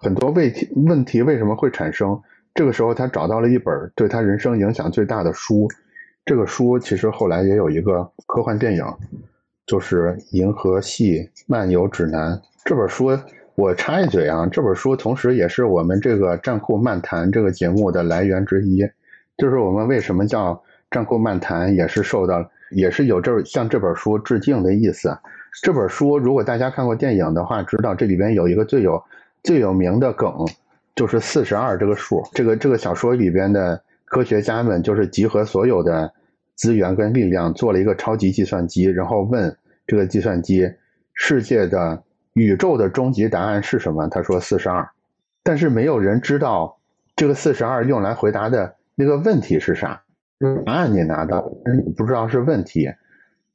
[0.01, 2.21] 很多问题问题为什么会产生。
[2.55, 5.67] 这个时候他找到了一本对他人生影响最大的书。
[6.27, 8.85] 这个书其实后来也有一个科幻电影，
[9.65, 12.37] 就是《银河系漫游指南》
[12.67, 13.19] 这本书。
[13.57, 18.87] 我插一嘴啊，这本书同时也是我们这个战酷漫谈这个节目的来源之一。
[19.39, 25.17] 就是我们为什么叫战酷漫谈，也是受到，也是有这向这本书致敬的意思。
[25.63, 29.03] 这本书如果大家看过电影的话，知道这里边有一个最有
[29.43, 30.31] 最有名的梗，
[30.95, 32.23] 就是四十二这个数。
[32.35, 36.13] 这个这个小说里边的科学家们就是集合所有的
[36.57, 40.71] 资源跟力量，做了一个超级计算机，然后问这个计算机
[41.15, 42.03] 世界的。
[42.37, 44.07] 宇宙的终极答案是什么？
[44.09, 44.87] 他说四十二，
[45.43, 46.79] 但是没有人知道
[47.17, 50.03] 这个四十二用来回答的那个问题是啥。
[50.67, 51.51] 答案你拿到，
[51.83, 52.91] 你不知道是问题，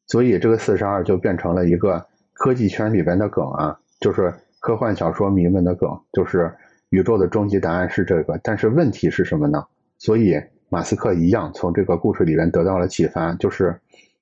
[0.08, 6.52] 所以这个四十二就变成了一个科技圈里边的梗啊，就是科幻小说迷们的梗，就是
[6.90, 9.64] 宇宙的终极答案是这个，但是问题是什么呢？
[10.00, 13.80] 所以马斯克一样从这个故事里边得到了启发，就是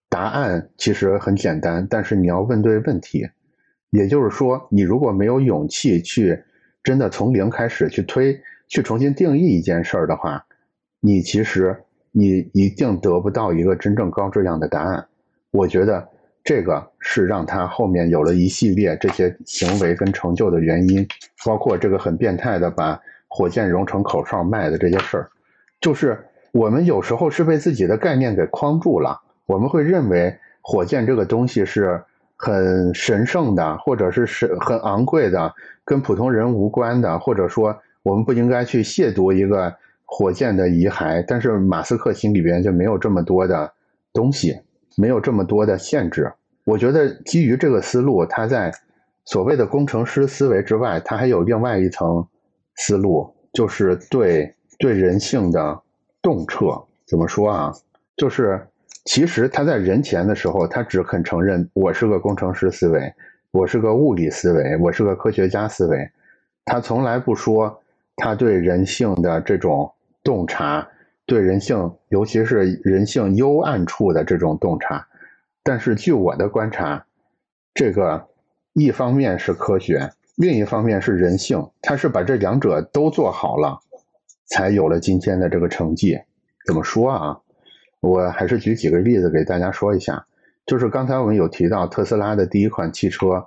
[0.09, 3.25] 答案其实很简单，但是你要问对问题。
[3.91, 6.43] 也就是说，你如果没有勇气去
[6.83, 10.45] 真的从零开始去推、去重新定义一件事儿的话，
[10.99, 11.75] 你其实
[12.11, 15.07] 你一定得不到一个真正高质量的答案。
[15.49, 16.07] 我觉得
[16.43, 21.07] 这个是让他后面有了一系列这些行为跟成就的原因，
[21.43, 25.29] 包括这个很变态的把火箭融成口哨卖的这些事儿，
[25.81, 32.03] 就是我们有时候是被自己的概念给框住了，我们会认为火箭这个东西是。
[32.41, 39.75] 很神圣的，或者是是很昂贵的，跟普通人无关的，或者说我们不应该去亵渎一个
[40.05, 41.21] 火箭的遗骸。
[41.27, 43.69] 但是马斯克心里边就没有这么多的
[44.13, 44.57] 东西，
[44.95, 46.31] 没有这么多的限制。
[46.63, 48.71] 我觉得基于这个思路，他在
[49.25, 52.25] 所谓的工程师思维之外，他还有另外一层
[52.75, 55.81] 思路，就是对对人性的
[56.21, 56.67] 洞彻。
[57.05, 57.73] 怎么说啊？
[58.15, 58.65] 就是。
[59.09, 63.11] 其实他在人前的时候，他只肯承认我是个工程师思维，
[63.49, 66.07] 我是个物理思维，我是个科学家思维。
[66.63, 67.81] 他从来不说
[68.17, 69.91] 他对人性的这种
[70.23, 70.87] 洞察，
[71.25, 75.07] 对人性，尤其是人性幽暗处的这种洞察。
[75.63, 77.03] 但是据我的观察，
[77.73, 78.27] 这个
[78.73, 83.79] 一方面是科学，另一方面是人性，他是把这两者都做好了，
[84.45, 86.15] 才有了今天的这个成绩。
[86.67, 87.39] 怎么说啊？
[88.01, 90.25] 我还是举几个例子给大家说一下，
[90.65, 93.43] 就是刚才我们有提到特斯拉的第一款汽车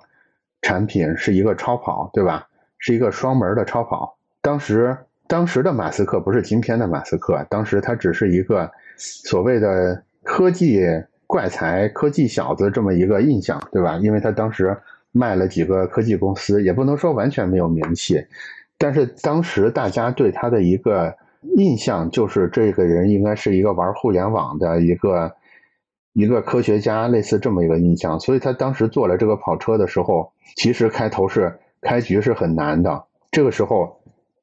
[0.61, 2.47] 产品是一个超跑，对吧？
[2.77, 4.15] 是一个双门的超跑。
[4.41, 4.95] 当时
[5.27, 10.85] 当时的马斯克不是今天的马斯克，当时他只是一个所谓的科技
[11.25, 13.97] 怪才、科技小子这么一个印象，对吧？
[13.97, 14.77] 因为他当时
[15.11, 18.23] 卖了几个科技公司，也不能说完全没有名气，
[18.77, 21.15] 但是当时大家对他的一个。
[21.55, 25.33] 印象就是这个人应该是一个玩互联网的一个
[26.13, 28.19] 一个科学家，类似这么一个印象。
[28.19, 33.03] 所以他当时做了这个跑车的时候，其实开头是开局是很难的。
[33.31, 33.99] 这个时候，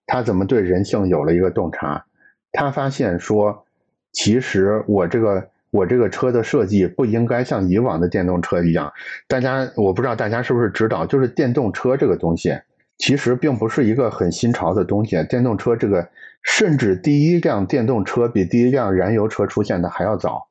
[0.07, 2.05] 他怎么对人性有了一个洞察？
[2.53, 3.65] 他发现说，
[4.13, 8.93] 其实我这个我这个车的设计不应该像以往的电动车一样。
[9.29, 12.53] 大家我不知道大家是不是知道，就是电动车这个东西。
[12.99, 16.07] 其实并不是一个很新潮的东西，电动车这个，
[16.43, 20.49] 甚至第一辆电动车比第一辆燃油车出现的还要早，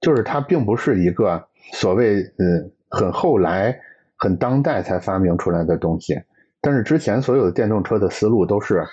[0.00, 3.80] 就是它并不是一个所谓嗯很后来、
[4.16, 6.20] 很当代才发明出来的东西。
[6.60, 8.84] 但是之前所有的电动车的思路都是，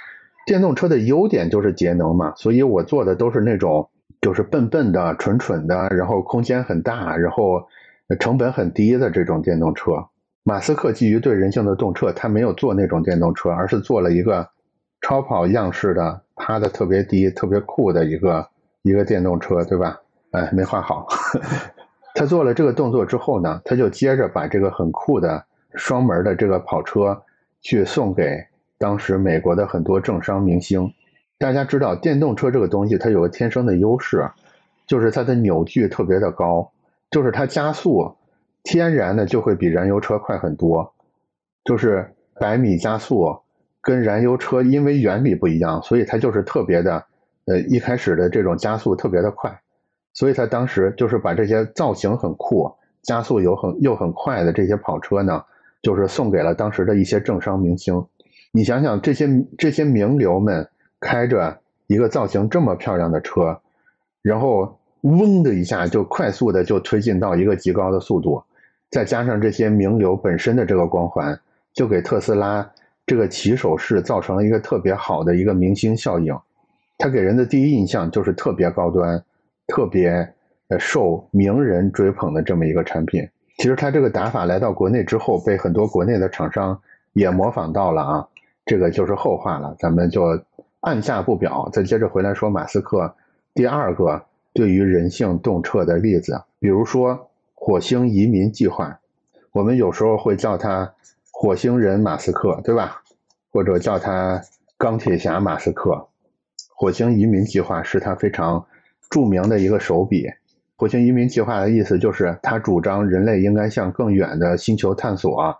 [0.45, 3.89] 电动车的优点就是节能嘛，所以我做的都是那种
[4.21, 7.67] 就是笨笨的、蠢蠢的，然后空间很大，然后
[8.21, 9.91] 成本很低的这种电动车。
[10.43, 14.47] 马斯克基于对人性的洞彻，他没有做那种电动车，而是做了一个
[15.01, 18.47] 超跑样式的，趴的特别低、特别酷的一个
[18.83, 19.99] 一个电动车，对吧？
[20.31, 21.07] 哎，没画好。
[22.15, 27.21] 他做了这个动作之后呢，他就接着把这个很酷的双门的这个跑车
[27.61, 28.45] 去送给
[28.77, 30.93] 当时美国的很多政商明星。
[31.37, 34.31] 大家知道，电动车这个东西它有个天生的优势，
[34.87, 36.71] 就是它的扭矩特别的高，
[37.11, 38.15] 就是它加速。
[38.63, 40.93] 天然的就会比燃油车快很多，
[41.63, 43.39] 就是百米加速
[43.87, 47.05] 跟燃油车因为原理不一样，所以它就是特别的，
[47.45, 49.61] 呃，一开始的这种加速特别的快，
[50.11, 52.69] 所以它当时就是把这些造型很酷、
[53.01, 55.41] 加速又很又很快的这些跑车呢，
[55.81, 58.05] 就是送给了当时的一些政商明星。
[58.51, 59.25] 你想想，这些
[59.57, 60.67] 这些名流们
[60.99, 63.61] 开着一个造型这么漂亮的车，
[64.21, 68.43] 然后嗡的一下就快速的就推进到一个极高的速度。
[68.89, 71.39] 再加上这些名流本身的这个光环，
[71.73, 72.69] 就给特斯拉
[73.07, 76.37] 这个起手式造成了一个特别好的一个明星效应。
[76.99, 79.23] 它给人的第一印象就是特别高端、
[79.65, 80.09] 特别
[80.67, 83.27] 呃受名人追捧的这么一个产品。
[83.57, 86.79] 其实它这个打法来到国内之后，被很多国内的厂商
[87.13, 88.27] 也模仿到了啊，
[88.65, 90.39] 这个就是后话了，咱们就
[90.81, 91.67] 按下不表。
[91.73, 93.15] 再接着回来说马斯克
[93.55, 94.21] 第二个
[94.53, 97.29] 对于人性洞彻的例子，比如说。
[97.59, 98.99] 火星移民计划，
[99.51, 100.93] 我们有时候会叫它
[101.39, 103.03] 火星人马斯克，对吧？
[103.51, 104.41] 或者叫他
[104.75, 106.07] 钢铁侠马斯克。
[106.75, 108.65] 火星移民计划是他非常
[109.11, 110.25] 著名的一个手笔。
[110.75, 115.55] 火星移民计划的意思就是他主张人类应该向更远的星球探索，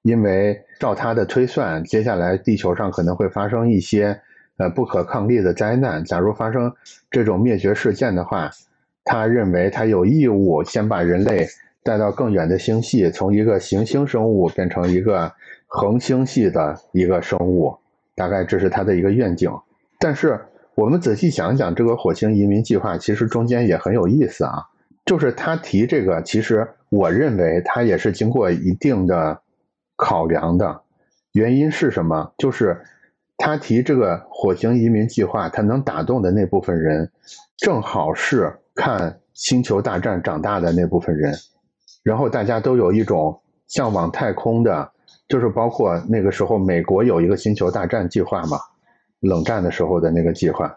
[0.00, 4.18] 因为照他的推算，接下来地球上可能会发生一些
[4.56, 6.02] 呃不可抗力的灾难。
[6.04, 6.72] 假如发生
[7.10, 8.50] 这种灭绝事件的话。
[9.10, 11.48] 他认为他有义务先把人类
[11.88, 15.32] 带到更远的星系，从一个行星生物变成一个
[15.66, 17.74] 恒星系的一个生物，
[18.14, 19.50] 大概这是他的一个愿景。
[19.98, 20.38] 但是
[20.74, 24.66] 我们仔细想想，这个火星移民计划其实中间也很有意思啊。
[25.06, 29.40] 就是他提这个，其实我认为他也是经过一定的
[29.96, 30.82] 考量的。
[31.32, 32.30] 原因是什么？
[32.36, 32.78] 就是
[33.38, 37.10] 他提这个火星移民计划，他能打动的那部分人，
[37.56, 41.32] 正好是看《星球大战》长大的那部分人，
[42.08, 44.90] 然后大家都有一种向往太空的，
[45.28, 48.56] 就是包括那个时候美国有一个《星球大战》计划嘛，
[49.20, 50.74] 冷战的时候的那个计划。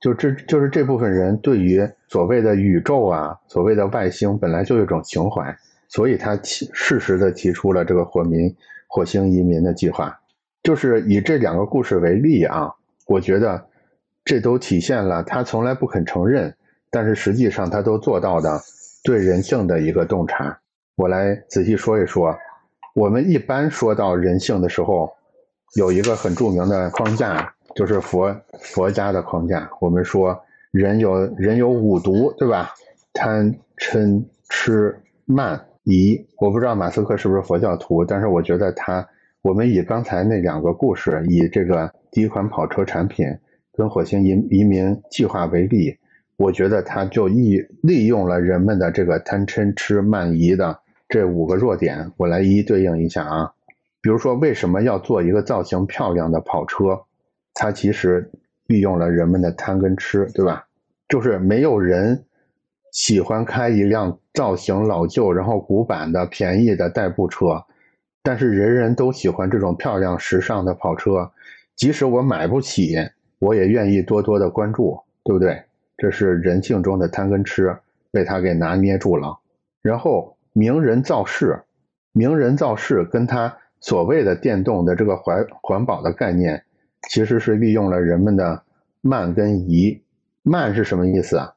[0.00, 5.56] 就这就是这部分人对于所谓的宇宙啊，所谓的外星本来就有一种情怀，
[5.86, 8.52] 所以他提适时的提出了这个火民
[8.88, 10.18] 火星移民的计划。
[10.64, 12.72] 就是以这两个故事为例啊，
[13.06, 13.64] 我觉得
[14.24, 16.52] 这都体现了他从来不肯承认，
[16.90, 18.60] 但是实际上他都做到的
[19.06, 20.58] 对人性的一个洞察。
[20.96, 22.36] 我来仔细说一说，
[22.94, 25.10] 我们一般说到人性的时候，
[25.76, 27.50] 有一个很著名的框架。
[27.74, 30.34] 就是佛佛家的框架，我们说
[30.70, 32.72] 人有人有五毒，对吧？
[33.12, 36.18] 贪嗔痴慢疑。
[36.38, 39.06] 我不知道马斯克是不是佛教徒，但是我觉得他，
[39.42, 43.26] 我们以刚才那两个故事，以这个第一款跑车产品
[43.74, 45.94] 跟火星移移民计划为例，
[46.36, 50.78] 我觉得他就利利用了人们的这个贪嗔痴慢疑的
[51.08, 53.52] 这五个弱点，我来一一对应一下啊。
[54.02, 57.00] 比如说，为什么要做一个造型漂亮的跑车？
[57.54, 58.30] 它其实
[58.66, 60.66] 利用了人们的贪跟吃，对吧？
[61.08, 62.24] 就是没有人
[62.92, 67.64] 喜欢开一辆造型老旧、然后古板的便宜的代步车，
[68.22, 71.30] 但是人人都喜欢这种漂亮时尚的跑车。
[71.74, 72.96] 即使我买不起，
[73.38, 75.62] 我也愿意多多的关注，对不对？
[75.96, 77.76] 这是人性中的贪跟吃
[78.10, 79.38] 被他给拿捏住了。
[79.82, 81.62] 然后名人造势，
[82.12, 86.62] 名人造势跟他所谓的电动的这个环环保的概念。
[87.08, 88.62] 其实是利用了人们的
[89.00, 90.02] 慢跟疑。
[90.42, 91.54] 慢是什么意思啊？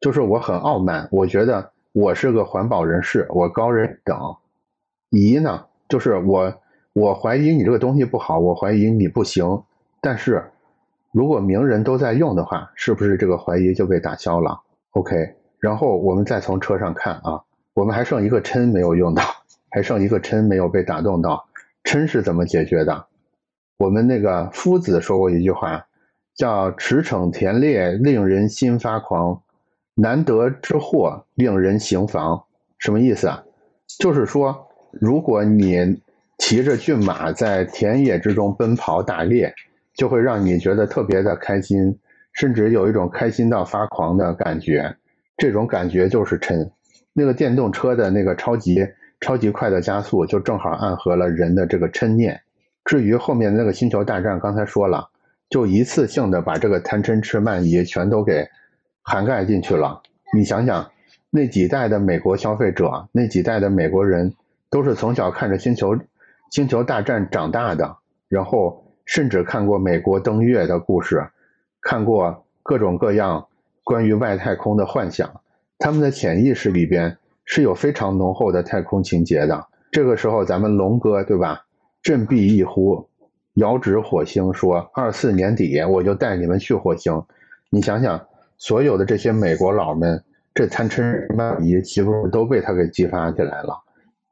[0.00, 4.18] 就是我很傲慢，我觉得我是个环保人士，我高人等。
[5.08, 6.60] 疑呢，就是我
[6.92, 9.62] 我怀疑你这个东西不好，我怀疑你不行。
[10.02, 10.44] 但是
[11.14, 14.60] 如果名人都在用的话，是不是这个怀疑就被打消了
[14.94, 15.14] ？OK，
[15.60, 17.40] 然后我们再从车上看啊，
[17.72, 19.22] 我们还剩一个嗔没有用到，
[19.70, 21.46] 还剩一个嗔没有被打动到。
[21.84, 23.06] 嗔是怎么解决的？
[23.76, 25.86] 我们那个夫子说过一句话，
[26.34, 29.40] 叫“驰骋田猎，令人心发狂；
[29.94, 32.42] 难得之货，令人行妨。”
[32.80, 33.44] 什么意思啊？
[34.00, 36.00] 就是说，如果你
[36.38, 39.54] 骑着骏马在田野之中奔跑打猎，
[39.94, 41.98] 就会让你觉得特别的开心，
[42.32, 44.96] 甚至有一种开心到发狂的感觉。
[45.36, 46.70] 这种感觉就是嗔。
[47.12, 48.86] 那个电动车的那个超级
[49.20, 52.40] 超级快的加速，就正好暗合了人的这个嗔念。
[52.84, 55.08] 至于后面那个星球大战，刚才说了，
[55.48, 58.46] 就一次性的把这个贪嗔痴慢疑全都给
[59.02, 60.02] 涵盖进去了。
[60.34, 60.90] 你想想，
[61.30, 64.34] 那几代的美国消费者，那几代的美国人，
[64.70, 65.96] 都是从小看着星球
[66.50, 67.96] 星球大战长大的，
[68.28, 71.26] 然后甚至看过美国登月的故事，
[71.80, 73.46] 看过各种各样
[73.82, 75.40] 关于外太空的幻想，
[75.78, 79.66] 他们的潜意识里边是有非常浓厚的太空情节的。
[79.92, 81.66] 这个时候，咱们龙哥，对吧？
[82.02, 83.08] 振臂一呼，
[83.54, 87.22] 遥指火星，说：“二四年底我就带你们去火星。”
[87.70, 88.26] 你想想，
[88.58, 90.24] 所有的这些美国佬们，
[90.54, 93.83] 这贪嗔痴慢疑岂不是都被他给激发起来了？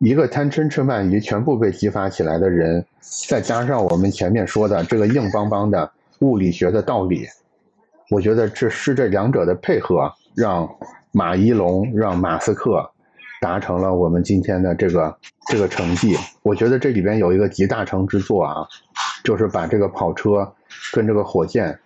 [0.05, 2.85] 一个贪嗔痴慢疑全部被激发起来的人，
[3.29, 5.89] 再加上我们前面说的这个硬邦邦的
[6.19, 7.25] 物理学的道理，
[8.11, 10.69] 我觉得这是这两者的配合，让
[11.13, 12.91] 马一龙，让马斯克。
[13.41, 15.17] 达成了我们今天的这个
[15.49, 18.67] 这个成绩，我觉得这里边有一个集大成之作啊，
[19.25, 20.53] 就是把这个跑车
[20.93, 21.77] 跟这个火箭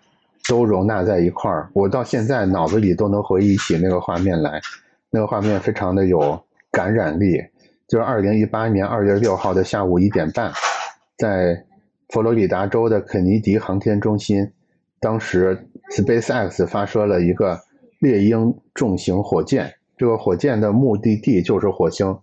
[0.48, 1.70] 都容纳在一块儿。
[1.72, 4.60] 我到现在脑子里都能回忆起那个画面来，
[5.10, 6.38] 那个画面非常的有
[6.70, 7.42] 感染力。
[7.89, 10.53] 就是二零一八年二月六号的下午一点半，
[11.16, 11.64] 在
[12.09, 14.53] 佛罗里达州的肯尼迪航天中心，
[15.01, 17.61] 当时 SpaceX 发射了一个
[18.01, 19.74] 猎鹰重型火箭。
[19.97, 22.18] 这个火箭的目的地就是火星，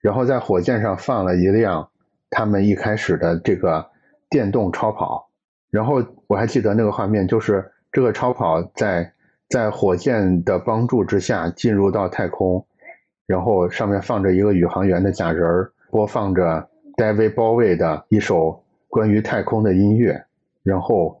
[0.00, 1.88] 然后在火箭上放了一辆
[2.28, 3.88] 他们一开始的这个
[4.28, 5.28] 电动超跑，
[5.70, 9.12] 然后我还记得那个画面，就是这个超跑在
[9.48, 12.66] 在火箭的帮助之下进入到太空，
[13.26, 20.24] 然后上面放着一个宇航员的假人儿，播放着 David Bowie 的一首关于太空的音乐，
[20.62, 21.20] 然后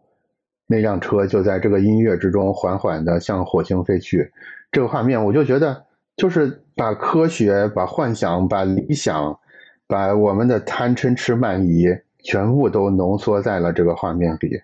[0.66, 4.32] 那辆车就在这个音乐之中缓缓地向火星飞去。
[4.70, 5.84] 这个画面，我就觉得
[6.16, 9.38] 就是把科学、把幻想、把理想、
[9.86, 11.86] 把我们的贪嗔痴慢疑
[12.22, 14.60] 全部都浓缩在了这个画面里。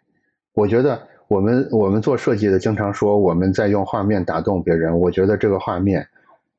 [0.54, 4.98] 我觉得我们我们做设计的经常说我们在用画面打动别人。
[4.98, 6.06] 我觉得这个画面，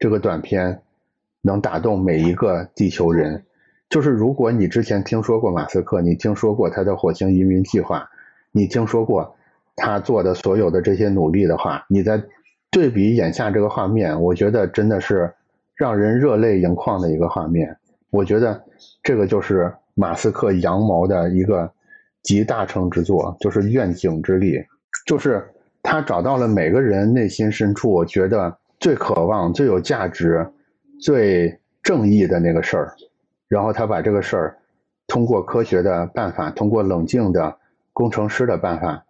[0.01, 0.81] 这个短片
[1.43, 3.45] 能打动每一个地球人。
[3.87, 8.09] 就是如果你之前听说过马斯克，你听说过他的火星移民计划，
[8.51, 9.35] 你听说过
[9.75, 12.23] 他做的所有的这些努力的话，你在
[12.71, 15.31] 对比眼下这个画面，我觉得真的是
[15.75, 17.77] 让人热泪盈眶的一个画面。
[18.09, 18.59] 我觉得
[19.03, 21.71] 这个就是马斯克羊毛的一个
[22.23, 24.57] 集大成之作，就是愿景之力，
[25.05, 25.47] 就是
[25.83, 30.51] 他找到了每个人内心深处我觉得最渴望、最有价值、
[30.99, 32.95] 最正义的那个事儿，
[33.47, 34.57] 然后他把这个事儿
[35.05, 37.57] 通过科学的办法，通过冷静的
[37.93, 39.05] 工程师的办法，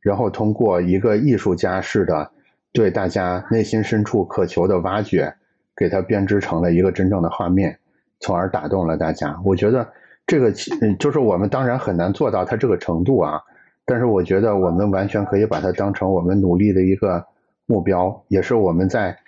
[0.00, 2.30] 然后通过一个艺术家式的
[2.72, 5.34] 对大家内心深处渴求的挖掘，
[5.74, 7.78] 给他编织成了一个真正的画面。
[8.20, 9.38] 从而打动了大家。
[9.44, 9.86] 我觉得
[10.24, 10.52] 这个
[11.00, 13.42] 就是我们当然很难做到他这个程度啊，
[13.84, 17.26] 但是我觉得我们完全可以把它当成我们努力的一个
[17.66, 19.18] 目标，也是我们在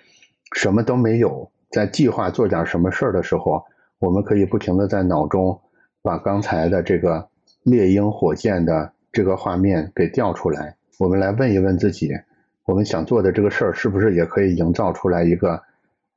[0.55, 3.63] 什么都没有，在计划做点什么事儿的时候，
[3.99, 5.59] 我们可以不停的在脑中
[6.01, 7.29] 把刚才的这个
[7.63, 10.75] 猎鹰火箭的这个画面给调出来。
[10.97, 12.11] 我们来问一问自己，
[12.65, 15.61] 我们想做的这个事儿是不是也可以营造出来一个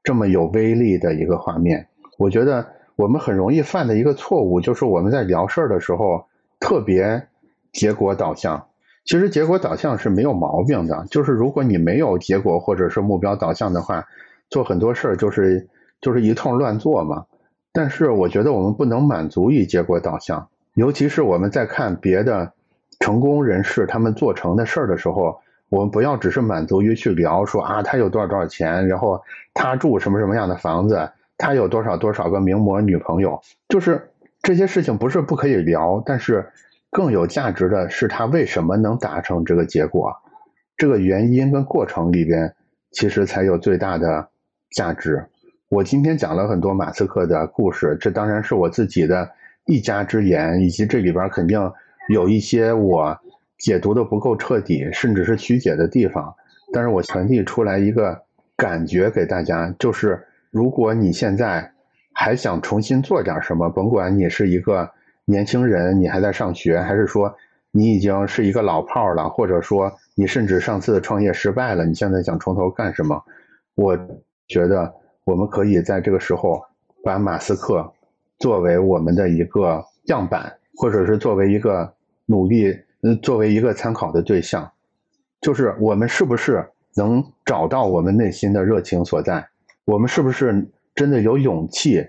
[0.03, 1.89] 这么有威力的一个画面？
[2.18, 2.66] 我觉得
[2.97, 6.27] 我们很容易犯的一个错误，就是我们在聊事儿的时候
[6.61, 7.27] 特别
[7.73, 8.68] 结果导向。
[9.05, 14.07] 其实结果导向是没有毛病的，就是如果你没有结果或者是目标导向的话，
[14.48, 15.68] 做很多事儿就是
[16.00, 17.24] 就是一通乱做嘛。
[17.72, 22.53] 但是我觉得我们不能满足于结果导向，尤其是我们在看别的
[23.00, 29.22] 成功人士他们做成的事儿的时候，我们不要只是满足于去聊说啊他有多少多少钱，然后
[29.55, 31.11] 他住什么什么样的房子。
[31.38, 33.40] 他有多少多少个名模女朋友？
[33.68, 34.11] 就是
[34.42, 36.53] 这些事情不是不可以聊，但是
[36.93, 40.14] 更有价值的是他为什么能达成这个结果，
[40.76, 42.55] 这个原因跟过程里边
[42.93, 44.28] 其实才有最大的
[44.70, 45.26] 价值。
[45.68, 49.28] 我今天讲了很多马斯克的故事，这当然是我自己的
[49.64, 51.59] 一家之言，以及这里边肯定
[52.11, 53.18] 有一些我
[53.59, 56.34] 解读的不够彻底，甚至是曲解的地方。
[56.72, 58.22] 但是我传递出来一个
[58.57, 60.22] 感觉给大家，就是。
[60.51, 61.72] 如果你现在
[62.12, 64.90] 还想重新做点什么，甭管你是一个
[65.25, 67.35] 年轻人，你还在上学，还是说
[67.70, 73.23] 你已经是一个老炮儿了，或者说你甚至上次创业失败了，你现在想从头干什么？
[73.75, 73.97] 我
[74.49, 74.93] 觉得
[75.25, 76.62] 我们可以在这个时候
[77.03, 77.93] 把马斯克
[78.39, 81.95] 作为我们的一个样板，或者是作为一个
[82.27, 84.70] 努力，嗯，作为一个参考的对象，
[85.41, 89.49] 就是我们是不是能找到我们内心的热情所在？
[89.85, 92.07] 我们是不是真的有勇气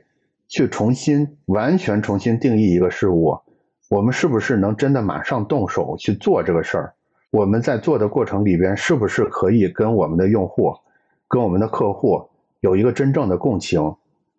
[0.53, 3.35] 去重新、完全重新定义一个事物？
[3.89, 6.93] 我们是不是能真的马上动手去做这个事儿？
[7.31, 10.71] 我们在做的过程里边，是不是可以跟我们的用户、
[11.27, 12.29] 跟我们的客户
[12.59, 13.95] 有一个真正的共情？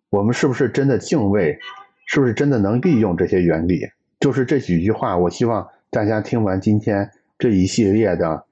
[0.09, 1.59] 我们是不是真的敬畏？
[2.05, 3.81] 是不是真的能利用这些原理？
[4.21, 8.45] 就是这几句话，我希望大家听完今天这一系列的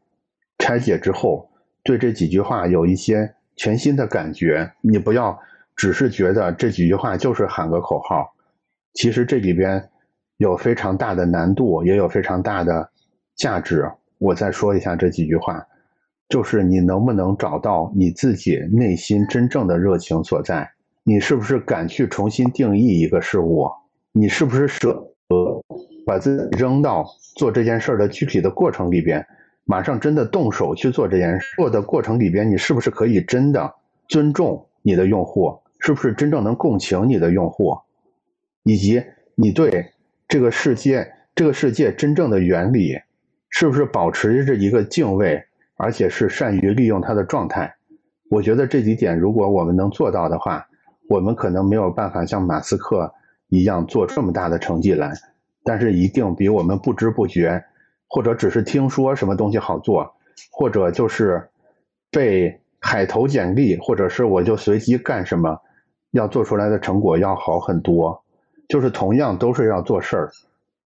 [0.58, 1.50] 拆解之后，
[1.82, 3.34] 对这几句话有一些。
[3.56, 5.40] 全新的感觉，你不要
[5.76, 8.34] 只是觉得这几句话就是喊个口号，
[8.94, 9.90] 其实这里边
[10.38, 12.90] 有非常大的难度，也有非常大的
[13.36, 13.92] 价值。
[14.20, 15.66] 我再说一下这几句话，
[16.30, 20.70] 就是你能不能找到你自己内心真正的热情所在？
[21.04, 23.70] 你是不是敢去重新定义一个事物？
[24.14, 24.94] 你是不是舍
[25.28, 25.62] 得
[26.06, 27.06] 把自己扔到
[27.36, 29.26] 做这件事的具体的过程里边？
[29.66, 33.74] 马上真的动手去做这件事，做的过程里边，你是不是可以真的
[34.08, 35.60] 尊重你的用户？
[35.86, 37.78] 是不是真正能共情你的用户？
[38.64, 39.04] 以及
[39.36, 39.92] 你对
[40.30, 42.98] 这个世界、这个世界真正的原理，
[43.50, 45.44] 是不是保持着一个敬畏，
[45.76, 47.76] 而且是善于利用它的状态？
[48.30, 50.66] 我觉得这几点，如果我们能做到的话，
[51.10, 53.14] 我们可能没有办法像马斯克
[53.50, 55.12] 一样做这么大的成绩来，
[55.66, 57.62] 但是一定比我们不知不觉。
[58.08, 60.16] 或者只是听说什么东西好做，
[60.52, 61.50] 或者就是
[62.12, 65.60] 被海投简历，或者是我就随机干什么，
[66.14, 68.24] 要做出来的成果要好很多。
[68.68, 70.32] 就是同样都是要做事儿，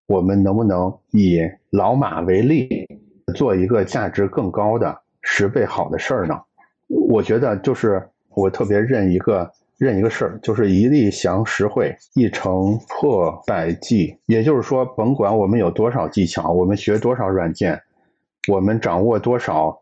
[0.07, 2.87] 我们能不能以老马为例，
[3.35, 6.41] 做一个价值更高的十倍好的事儿呢？
[6.87, 9.49] 我觉得就是我特别认一个。
[9.79, 14.17] 认一个事儿，就是一力降十会，一成破百计。
[14.25, 17.79] 也就是说，甭管我们有多少技巧，我们学多少软件，
[18.51, 19.79] 我们掌握多少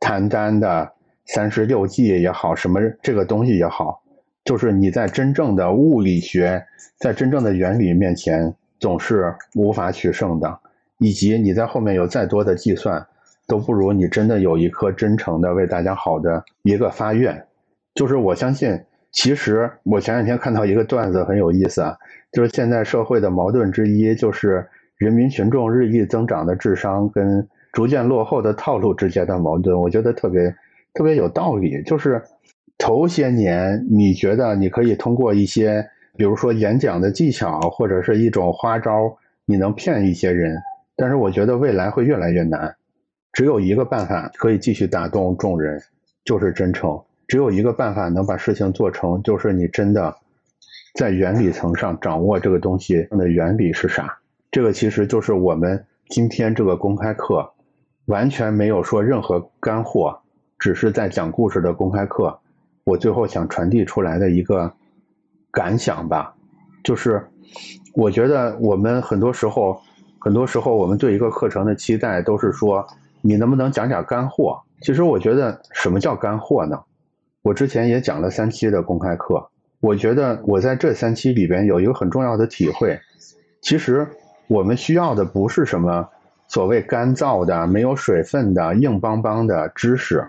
[0.00, 0.92] 谈单的
[1.26, 4.02] 三十六计也好，什么这个东西也好，
[4.46, 6.64] 就是你在真正的物理学，
[6.98, 10.58] 在真正的原理面前，总是无法取胜的。
[10.98, 13.06] 以及你在后面有再多的计算，
[13.46, 17.44] 都不如你真的有一颗真诚的为大家好的一个发愿。
[17.94, 18.80] 就是我相信。
[19.12, 21.96] 其实我前两天看到一个段子很有意思啊，
[22.32, 24.66] 就是现在社会的矛盾之一就是
[24.98, 30.54] 人民群众日益增长的智商跟逐渐落后的套路之间的矛盾，我觉得特别
[30.92, 31.82] 特别有道理。
[31.84, 32.22] 就是
[32.78, 40.56] 头些年你觉得你可以通过一些，比如说演讲的技巧或者是一种花招，你能骗一些人，
[40.94, 42.76] 但是我觉得未来会越来越难。
[43.32, 45.82] 只有一个办法可以继续打动众人，
[46.24, 47.00] 就是真诚。
[47.26, 50.14] 只有一个办法能把事情做成，就是你真的
[50.94, 54.18] 在原理层上掌握这个东西的原理是啥。
[54.50, 57.52] 这个其实就是我们今天这个公开课
[58.04, 60.20] 完全没有说任何干货，
[60.58, 62.38] 只是在讲故事的公开课。
[62.86, 64.72] 我最后想传递出来的一个
[65.50, 66.32] 感想吧，
[66.84, 67.20] 就是
[67.94, 69.76] 我觉得我们很多时候，
[70.20, 72.86] 很多时候我们对一个课程的期待都是说，
[73.22, 74.62] 你能不能讲点干货？
[74.82, 76.80] 其实我觉得什么叫干货呢？
[77.42, 83.00] 我之前也讲了三期的公开课，我觉得我在这三期里边有一个很重要的体会，
[83.62, 84.06] 其实
[84.46, 86.08] 我们需要的不是什么
[86.46, 90.24] 所谓干燥的、没有水分的、硬邦邦的知识，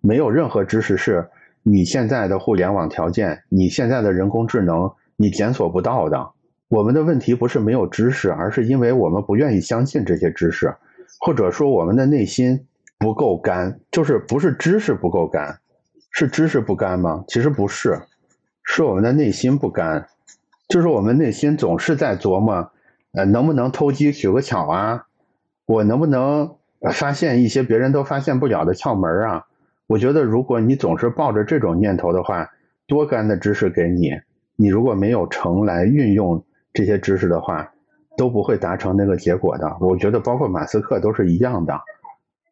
[0.00, 1.28] 没有任何知识是
[1.70, 6.30] 你现在的互联网条件、你现在的人工智能你检索不到的。
[6.68, 10.74] 我们的问题不是没有知识，而是因为我们不愿意相信这些知识，
[11.20, 12.66] 或者说我们的内心
[12.98, 15.58] 不够干，就是不是知识不够干。
[16.10, 17.22] 是知识不干吗？
[17.28, 18.00] 其实不是，
[18.64, 20.08] 是我们的内心不干，
[20.68, 22.70] 就是我们内心总是在琢磨，
[23.12, 25.04] 呃，能不能偷鸡取个巧啊？
[25.66, 26.56] 我能不能
[26.92, 29.44] 发现一些别人都发现不了的窍门啊？
[29.88, 32.48] 我觉得，如果你总是抱着这种念头的话，
[32.86, 34.12] 多干的知识给你，
[34.54, 37.72] 你如果没有成来运用这些知识的话，
[38.16, 39.76] 都不会达成那个结果的。
[39.80, 41.80] 我觉得，包括马斯克都是一样的，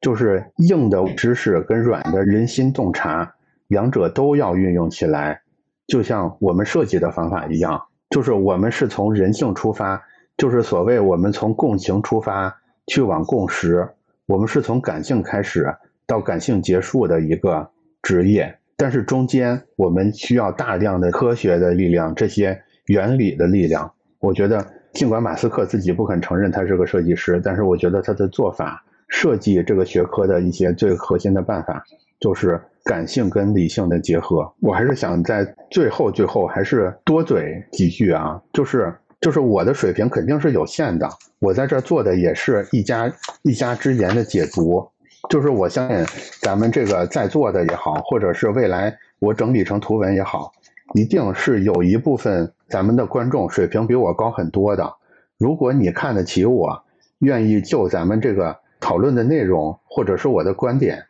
[0.00, 3.34] 就是硬的知识跟软的人心洞察。
[3.68, 5.42] 两者都要运用起来，
[5.86, 10.02] 就像我们设计的方法一样，就是我们是从人性出发，
[10.36, 12.56] 就是所谓我们从共情出发
[12.86, 13.88] 去往共识，
[14.26, 15.74] 我们是从感性开始
[16.06, 17.68] 到感性结束的一个
[18.02, 23.92] 职业，但是中间我们需要大量的科学的力量，这些原理的力量。
[24.20, 31.84] 我觉得，尽管马斯克自己不肯承认他是个设计师，但是我觉得他的做法，设计这个学科的一些最核心的办法。
[32.18, 38.90] 就是感性跟理性的结合，我还是想在最后最后还是多嘴几句啊，就是
[39.20, 41.06] 就是我的水平肯定是有限的，
[41.40, 44.88] 我在这做的也是一家一家之言的解读，
[45.28, 46.06] 就是我相信
[46.40, 50.52] 咱们这个在座的也好，或者是未来我整理成图文也好，
[50.94, 54.94] 一定是有一部分咱们的观众水平比我高很多的，
[55.38, 56.82] 如果你看得起我，
[57.20, 61.02] 愿意就咱们这个讨论的内容或者是我的观点。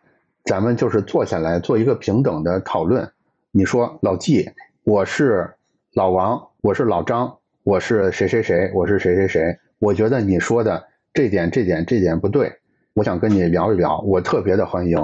[0.45, 3.11] 咱们就是坐下来做一个平等的讨论。
[3.51, 4.49] 你说老纪，
[4.85, 5.53] 我是
[5.93, 9.59] 老王，我是老张，我是谁谁谁，我是谁谁谁。
[9.81, 12.53] 我觉得你说的这点、这点、这点不对，
[12.97, 14.01] 我想跟你聊一聊。
[14.01, 14.99] 我特别的欢迎，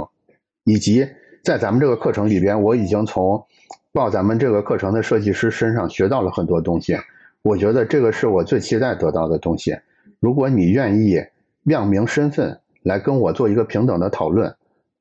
[0.64, 1.06] 以及
[1.44, 3.44] 在咱们这个课程里边，我已经从
[3.92, 6.96] 报咱们这个课程的设计师身上学到了很多东西。
[7.42, 9.76] 我觉得这个是我最期待得到的东西。
[10.20, 11.22] 如果你愿意
[11.64, 14.54] 亮明身份来跟我做一个平等的讨论。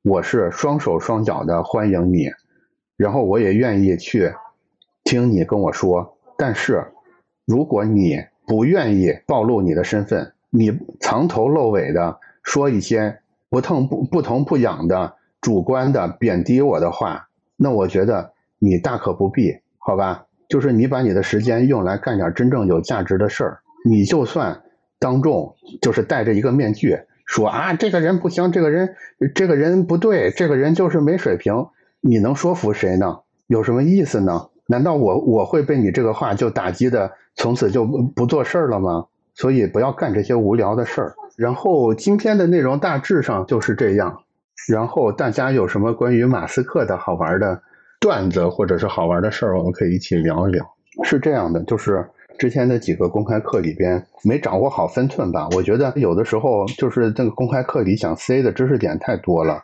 [0.04, 2.30] 我是双手双脚的欢迎你，
[2.98, 4.34] 然后我也愿意去
[5.06, 6.18] 听你跟我说。
[6.38, 6.84] 但是，
[7.46, 8.18] 如果你
[8.48, 13.20] 不愿意暴露你的身份，你藏头露尾的说一些
[13.50, 20.26] 不痛不不疼不痒的主观的贬低我的话，那我觉得你大可不必，好吧？
[20.48, 24.62] 就是你把你的时间用来干点真正有价值的事儿，你就算
[25.00, 27.00] 当众就是戴着一个面具。
[27.26, 28.96] 说啊，这个人不行，这个人，
[29.34, 31.68] 这个人不对，这个人就是没水平。
[32.02, 33.20] 你能说服谁呢？
[33.48, 34.50] 有什么意思呢？
[34.66, 39.06] 难道我我会被你这个话就打击的，从此就不做事儿了吗？
[39.34, 41.16] 所以不要干这些无聊的事儿。
[41.38, 44.24] 然后今天的内容大致上就是这样。
[44.68, 47.62] 然后大家有什么关于马斯克的好玩的
[48.00, 50.66] 段子或者是好玩的事儿，我们可以一起聊一聊。
[51.04, 52.06] 是这样的，就是。
[52.40, 55.48] 之前的几个公开课里边没掌握好分寸吧？
[55.52, 59.64] 我觉得有的时候就是这个公开课里想塞的知识点太多了，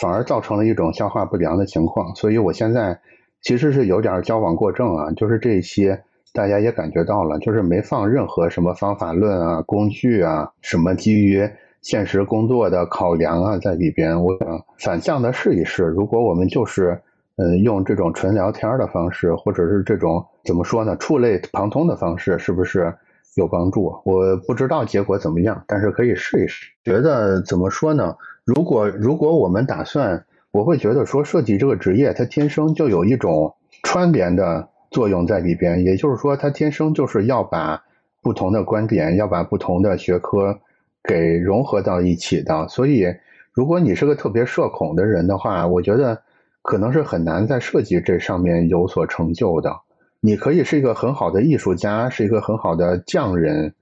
[0.00, 2.12] 反而造成了一种消化不良的情况。
[2.16, 2.98] 所以我现在
[3.42, 6.02] 其实是有点矫枉过正啊，就是这些
[6.36, 11.48] 大家也感觉到了，就是没放任何什么方法论啊、工具啊、什么基于
[11.80, 14.22] 现实工作的考量啊在里边。
[14.22, 17.00] 我想反向的试一试，如果我们就是。
[17.38, 22.90] 嗯，用这种纯聊天的方式，或者是这种怎么说呢，触类旁通的方式，是不是
[23.34, 23.94] 有帮助？
[24.06, 26.72] 我不知道结果怎么样，但是可以试一试。
[26.82, 28.16] 觉得怎么说呢？
[28.46, 35.84] 如果如果我们打算，我会觉得说，设计这个职业，它天生就有一种串联的作用在里边。
[35.84, 37.82] 也就是说，它天生就是要把
[38.22, 40.58] 不同的观点，要把不同的学科
[41.04, 42.66] 给融合到一起的。
[42.68, 43.06] 所以，
[43.52, 46.22] 如果你是个特别社恐的人的话，我觉得
[46.62, 49.74] 可能是很难在设计这上面有所成就的。
[50.20, 53.74] 你可以是一个很好的艺术家，是一个很好的匠人，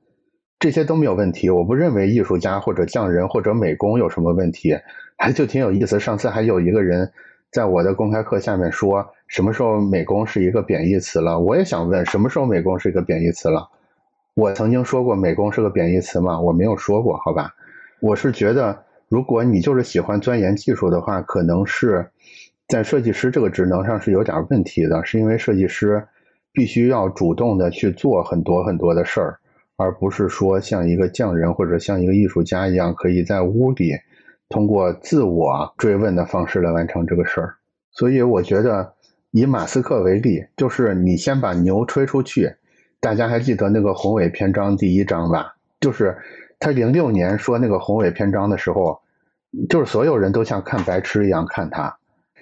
[0.58, 1.48] 这些都没有问题。
[1.48, 4.76] 我不认为艺术家或者匠人或者美工有什么问题，
[5.16, 5.98] 还就挺有意思。
[5.98, 7.10] 上次还有一个人
[7.54, 11.38] 在我的公开课下面说，什么时候美工是一个贬义词了？
[11.38, 13.68] 我也想问，什么时候美工是一个贬义词了？
[14.34, 16.40] 我曾经说过美工是个贬义词吗？
[16.40, 17.54] 我没有说过，好吧？
[18.00, 22.10] 我是觉得，如果你就是喜欢钻研技术的话，可能是
[22.66, 26.04] 在设计师这个职能上是有点问题的，是因为设计师。
[26.56, 29.38] 必须要主动的去做很多很多的事儿，
[29.76, 33.90] 而不是说像一个匠人或者像一个艺术家一样，可以在屋里
[34.48, 37.56] 通过自我追问的方式来完成这个事儿。
[37.92, 38.94] 所以我觉得，
[39.30, 42.54] 以马斯克为例，就是你先把牛吹出去。
[43.00, 45.54] 大家还记得那个宏伟篇章第一章吧？
[45.80, 46.16] 就是
[46.58, 49.00] 他零六年说那个宏伟篇章的时候，
[49.68, 51.98] 就是所有人都像看白痴一样看他。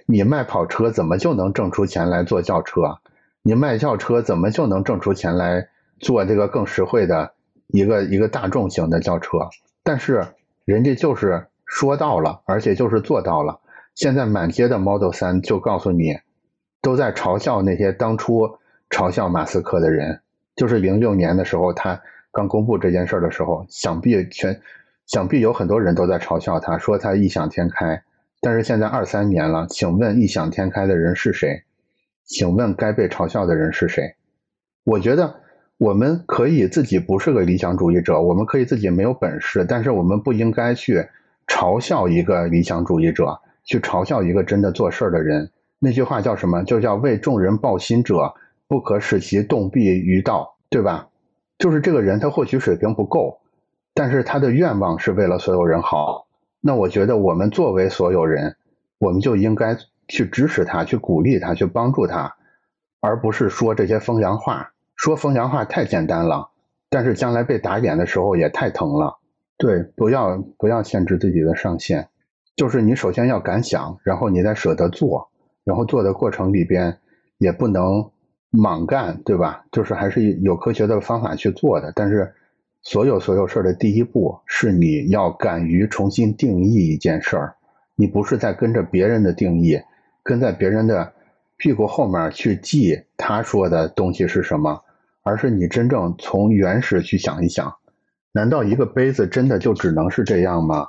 [0.07, 2.99] 你卖跑车怎么就能挣出钱来做轿车？
[3.43, 7.33] 你卖轿车怎么就能挣出钱来做这个更实惠的
[7.67, 9.49] 一个一个大众型的轿车？
[9.83, 10.27] 但是
[10.65, 13.59] 人家就是说到了，而且就是做到了。
[13.95, 16.18] 现在满街的 Model 三就告诉你，
[16.83, 18.59] 都在嘲笑那些当初
[18.91, 20.20] 嘲笑马斯克的人。
[20.55, 24.61] 就是零六年的时候，他刚公布这件事的时候，想必全
[25.07, 28.03] 想必有很多人都在嘲笑他，说他异想天开。
[28.43, 31.62] 但是现在二三年了，请问异想天开的人是谁？
[32.27, 34.14] 请问该被嘲笑的人是谁？
[34.85, 35.37] 我觉得
[35.79, 41.09] 我们可以自己不是个理想主义者，我们可以自己没有本事，但是我们不应该去
[41.47, 45.51] 嘲笑一个理想主义者，去嘲笑一个真的做事儿的人。
[45.78, 46.62] 那句话叫什么？
[46.64, 48.34] 就叫为众人抱心者，
[48.68, 51.09] 不可使其动弊于道，对吧？
[51.59, 53.40] 就是这个人他或许水平不够，
[53.95, 56.26] 但是他的愿望是为了所有人好。
[56.61, 58.57] 那我觉得我们作为所有人，
[58.99, 59.76] 我们就应该。
[60.09, 62.34] 去支持他，去鼓励他，去帮助他，
[63.01, 64.72] 而不是说这些风凉话。
[64.95, 66.51] 说风凉话太简单了，
[66.90, 69.16] 但是将来被打脸的时候也太疼了。
[69.63, 72.09] 对，不要不要限制自己的上限，
[72.57, 75.31] 就是你首先要敢想，然后你再舍得做，
[75.63, 76.99] 然后做的过程里边
[77.39, 78.11] 也不能
[78.51, 79.65] 莽干，对吧？
[79.71, 81.93] 就是还是有科学的方法去做的。
[81.95, 82.35] 但是
[82.83, 87.55] 所有所有事儿的第一步是你要敢于重新定义一件事儿，
[87.95, 89.81] 你不是在跟着别人的定义。
[90.25, 91.13] 跟在别人的
[91.57, 94.83] 屁股后面去记他说的东西是什么，
[95.23, 97.77] 而是你真正从原始去想一想，
[98.33, 100.89] 难道一个杯子真的就只能是这样吗？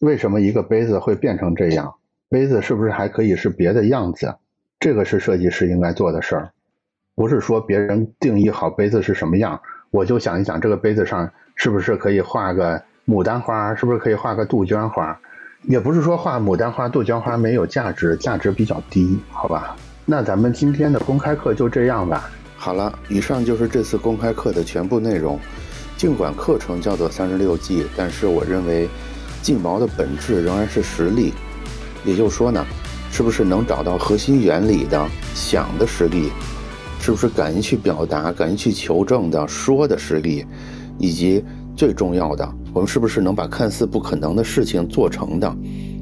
[0.00, 1.94] 为什么一个杯子会变成这样？
[2.30, 4.34] 杯子是不是还可以是别的样子？
[4.78, 6.52] 这个是设计师应该做的事儿，
[7.14, 9.60] 不是说别人定义好杯子是什么样，
[9.90, 15.20] 我就想一想这个杯子上是不是可以画个牡丹花，是不是可以画个杜鹃花。
[15.64, 19.76] 也不是说画牡丹花、杜鹃花没有价值，价值比较低，好吧？
[20.06, 22.30] 那咱们今天的公开课就这样吧。
[22.56, 25.38] 好了，以上就是这次公开课的全部内容。
[26.00, 28.88] 尽管课程叫做三十六计，但是我认为
[29.42, 31.34] 劲毛的本质仍然是实力。
[32.06, 32.64] 也就是说呢，
[33.12, 36.30] 是不是能找到核心原理的想的实力？
[37.02, 40.42] 是不是敢于去表达、敢于去求证的说的实力？
[40.98, 41.44] 以及
[41.76, 42.50] 最重要的。
[42.72, 45.54] 我们是不是能把看似不可能的事情做成的？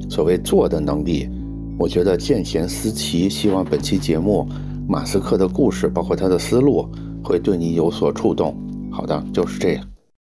[0.09, 1.29] 所谓做的能力，
[1.77, 3.29] 我觉得见贤思齐。
[3.29, 4.47] 希望本期节目
[4.87, 6.89] 马斯克的故事，包括他的思路，
[7.21, 8.57] 会对你有所触动。
[8.99, 9.98] 好的，就是这样。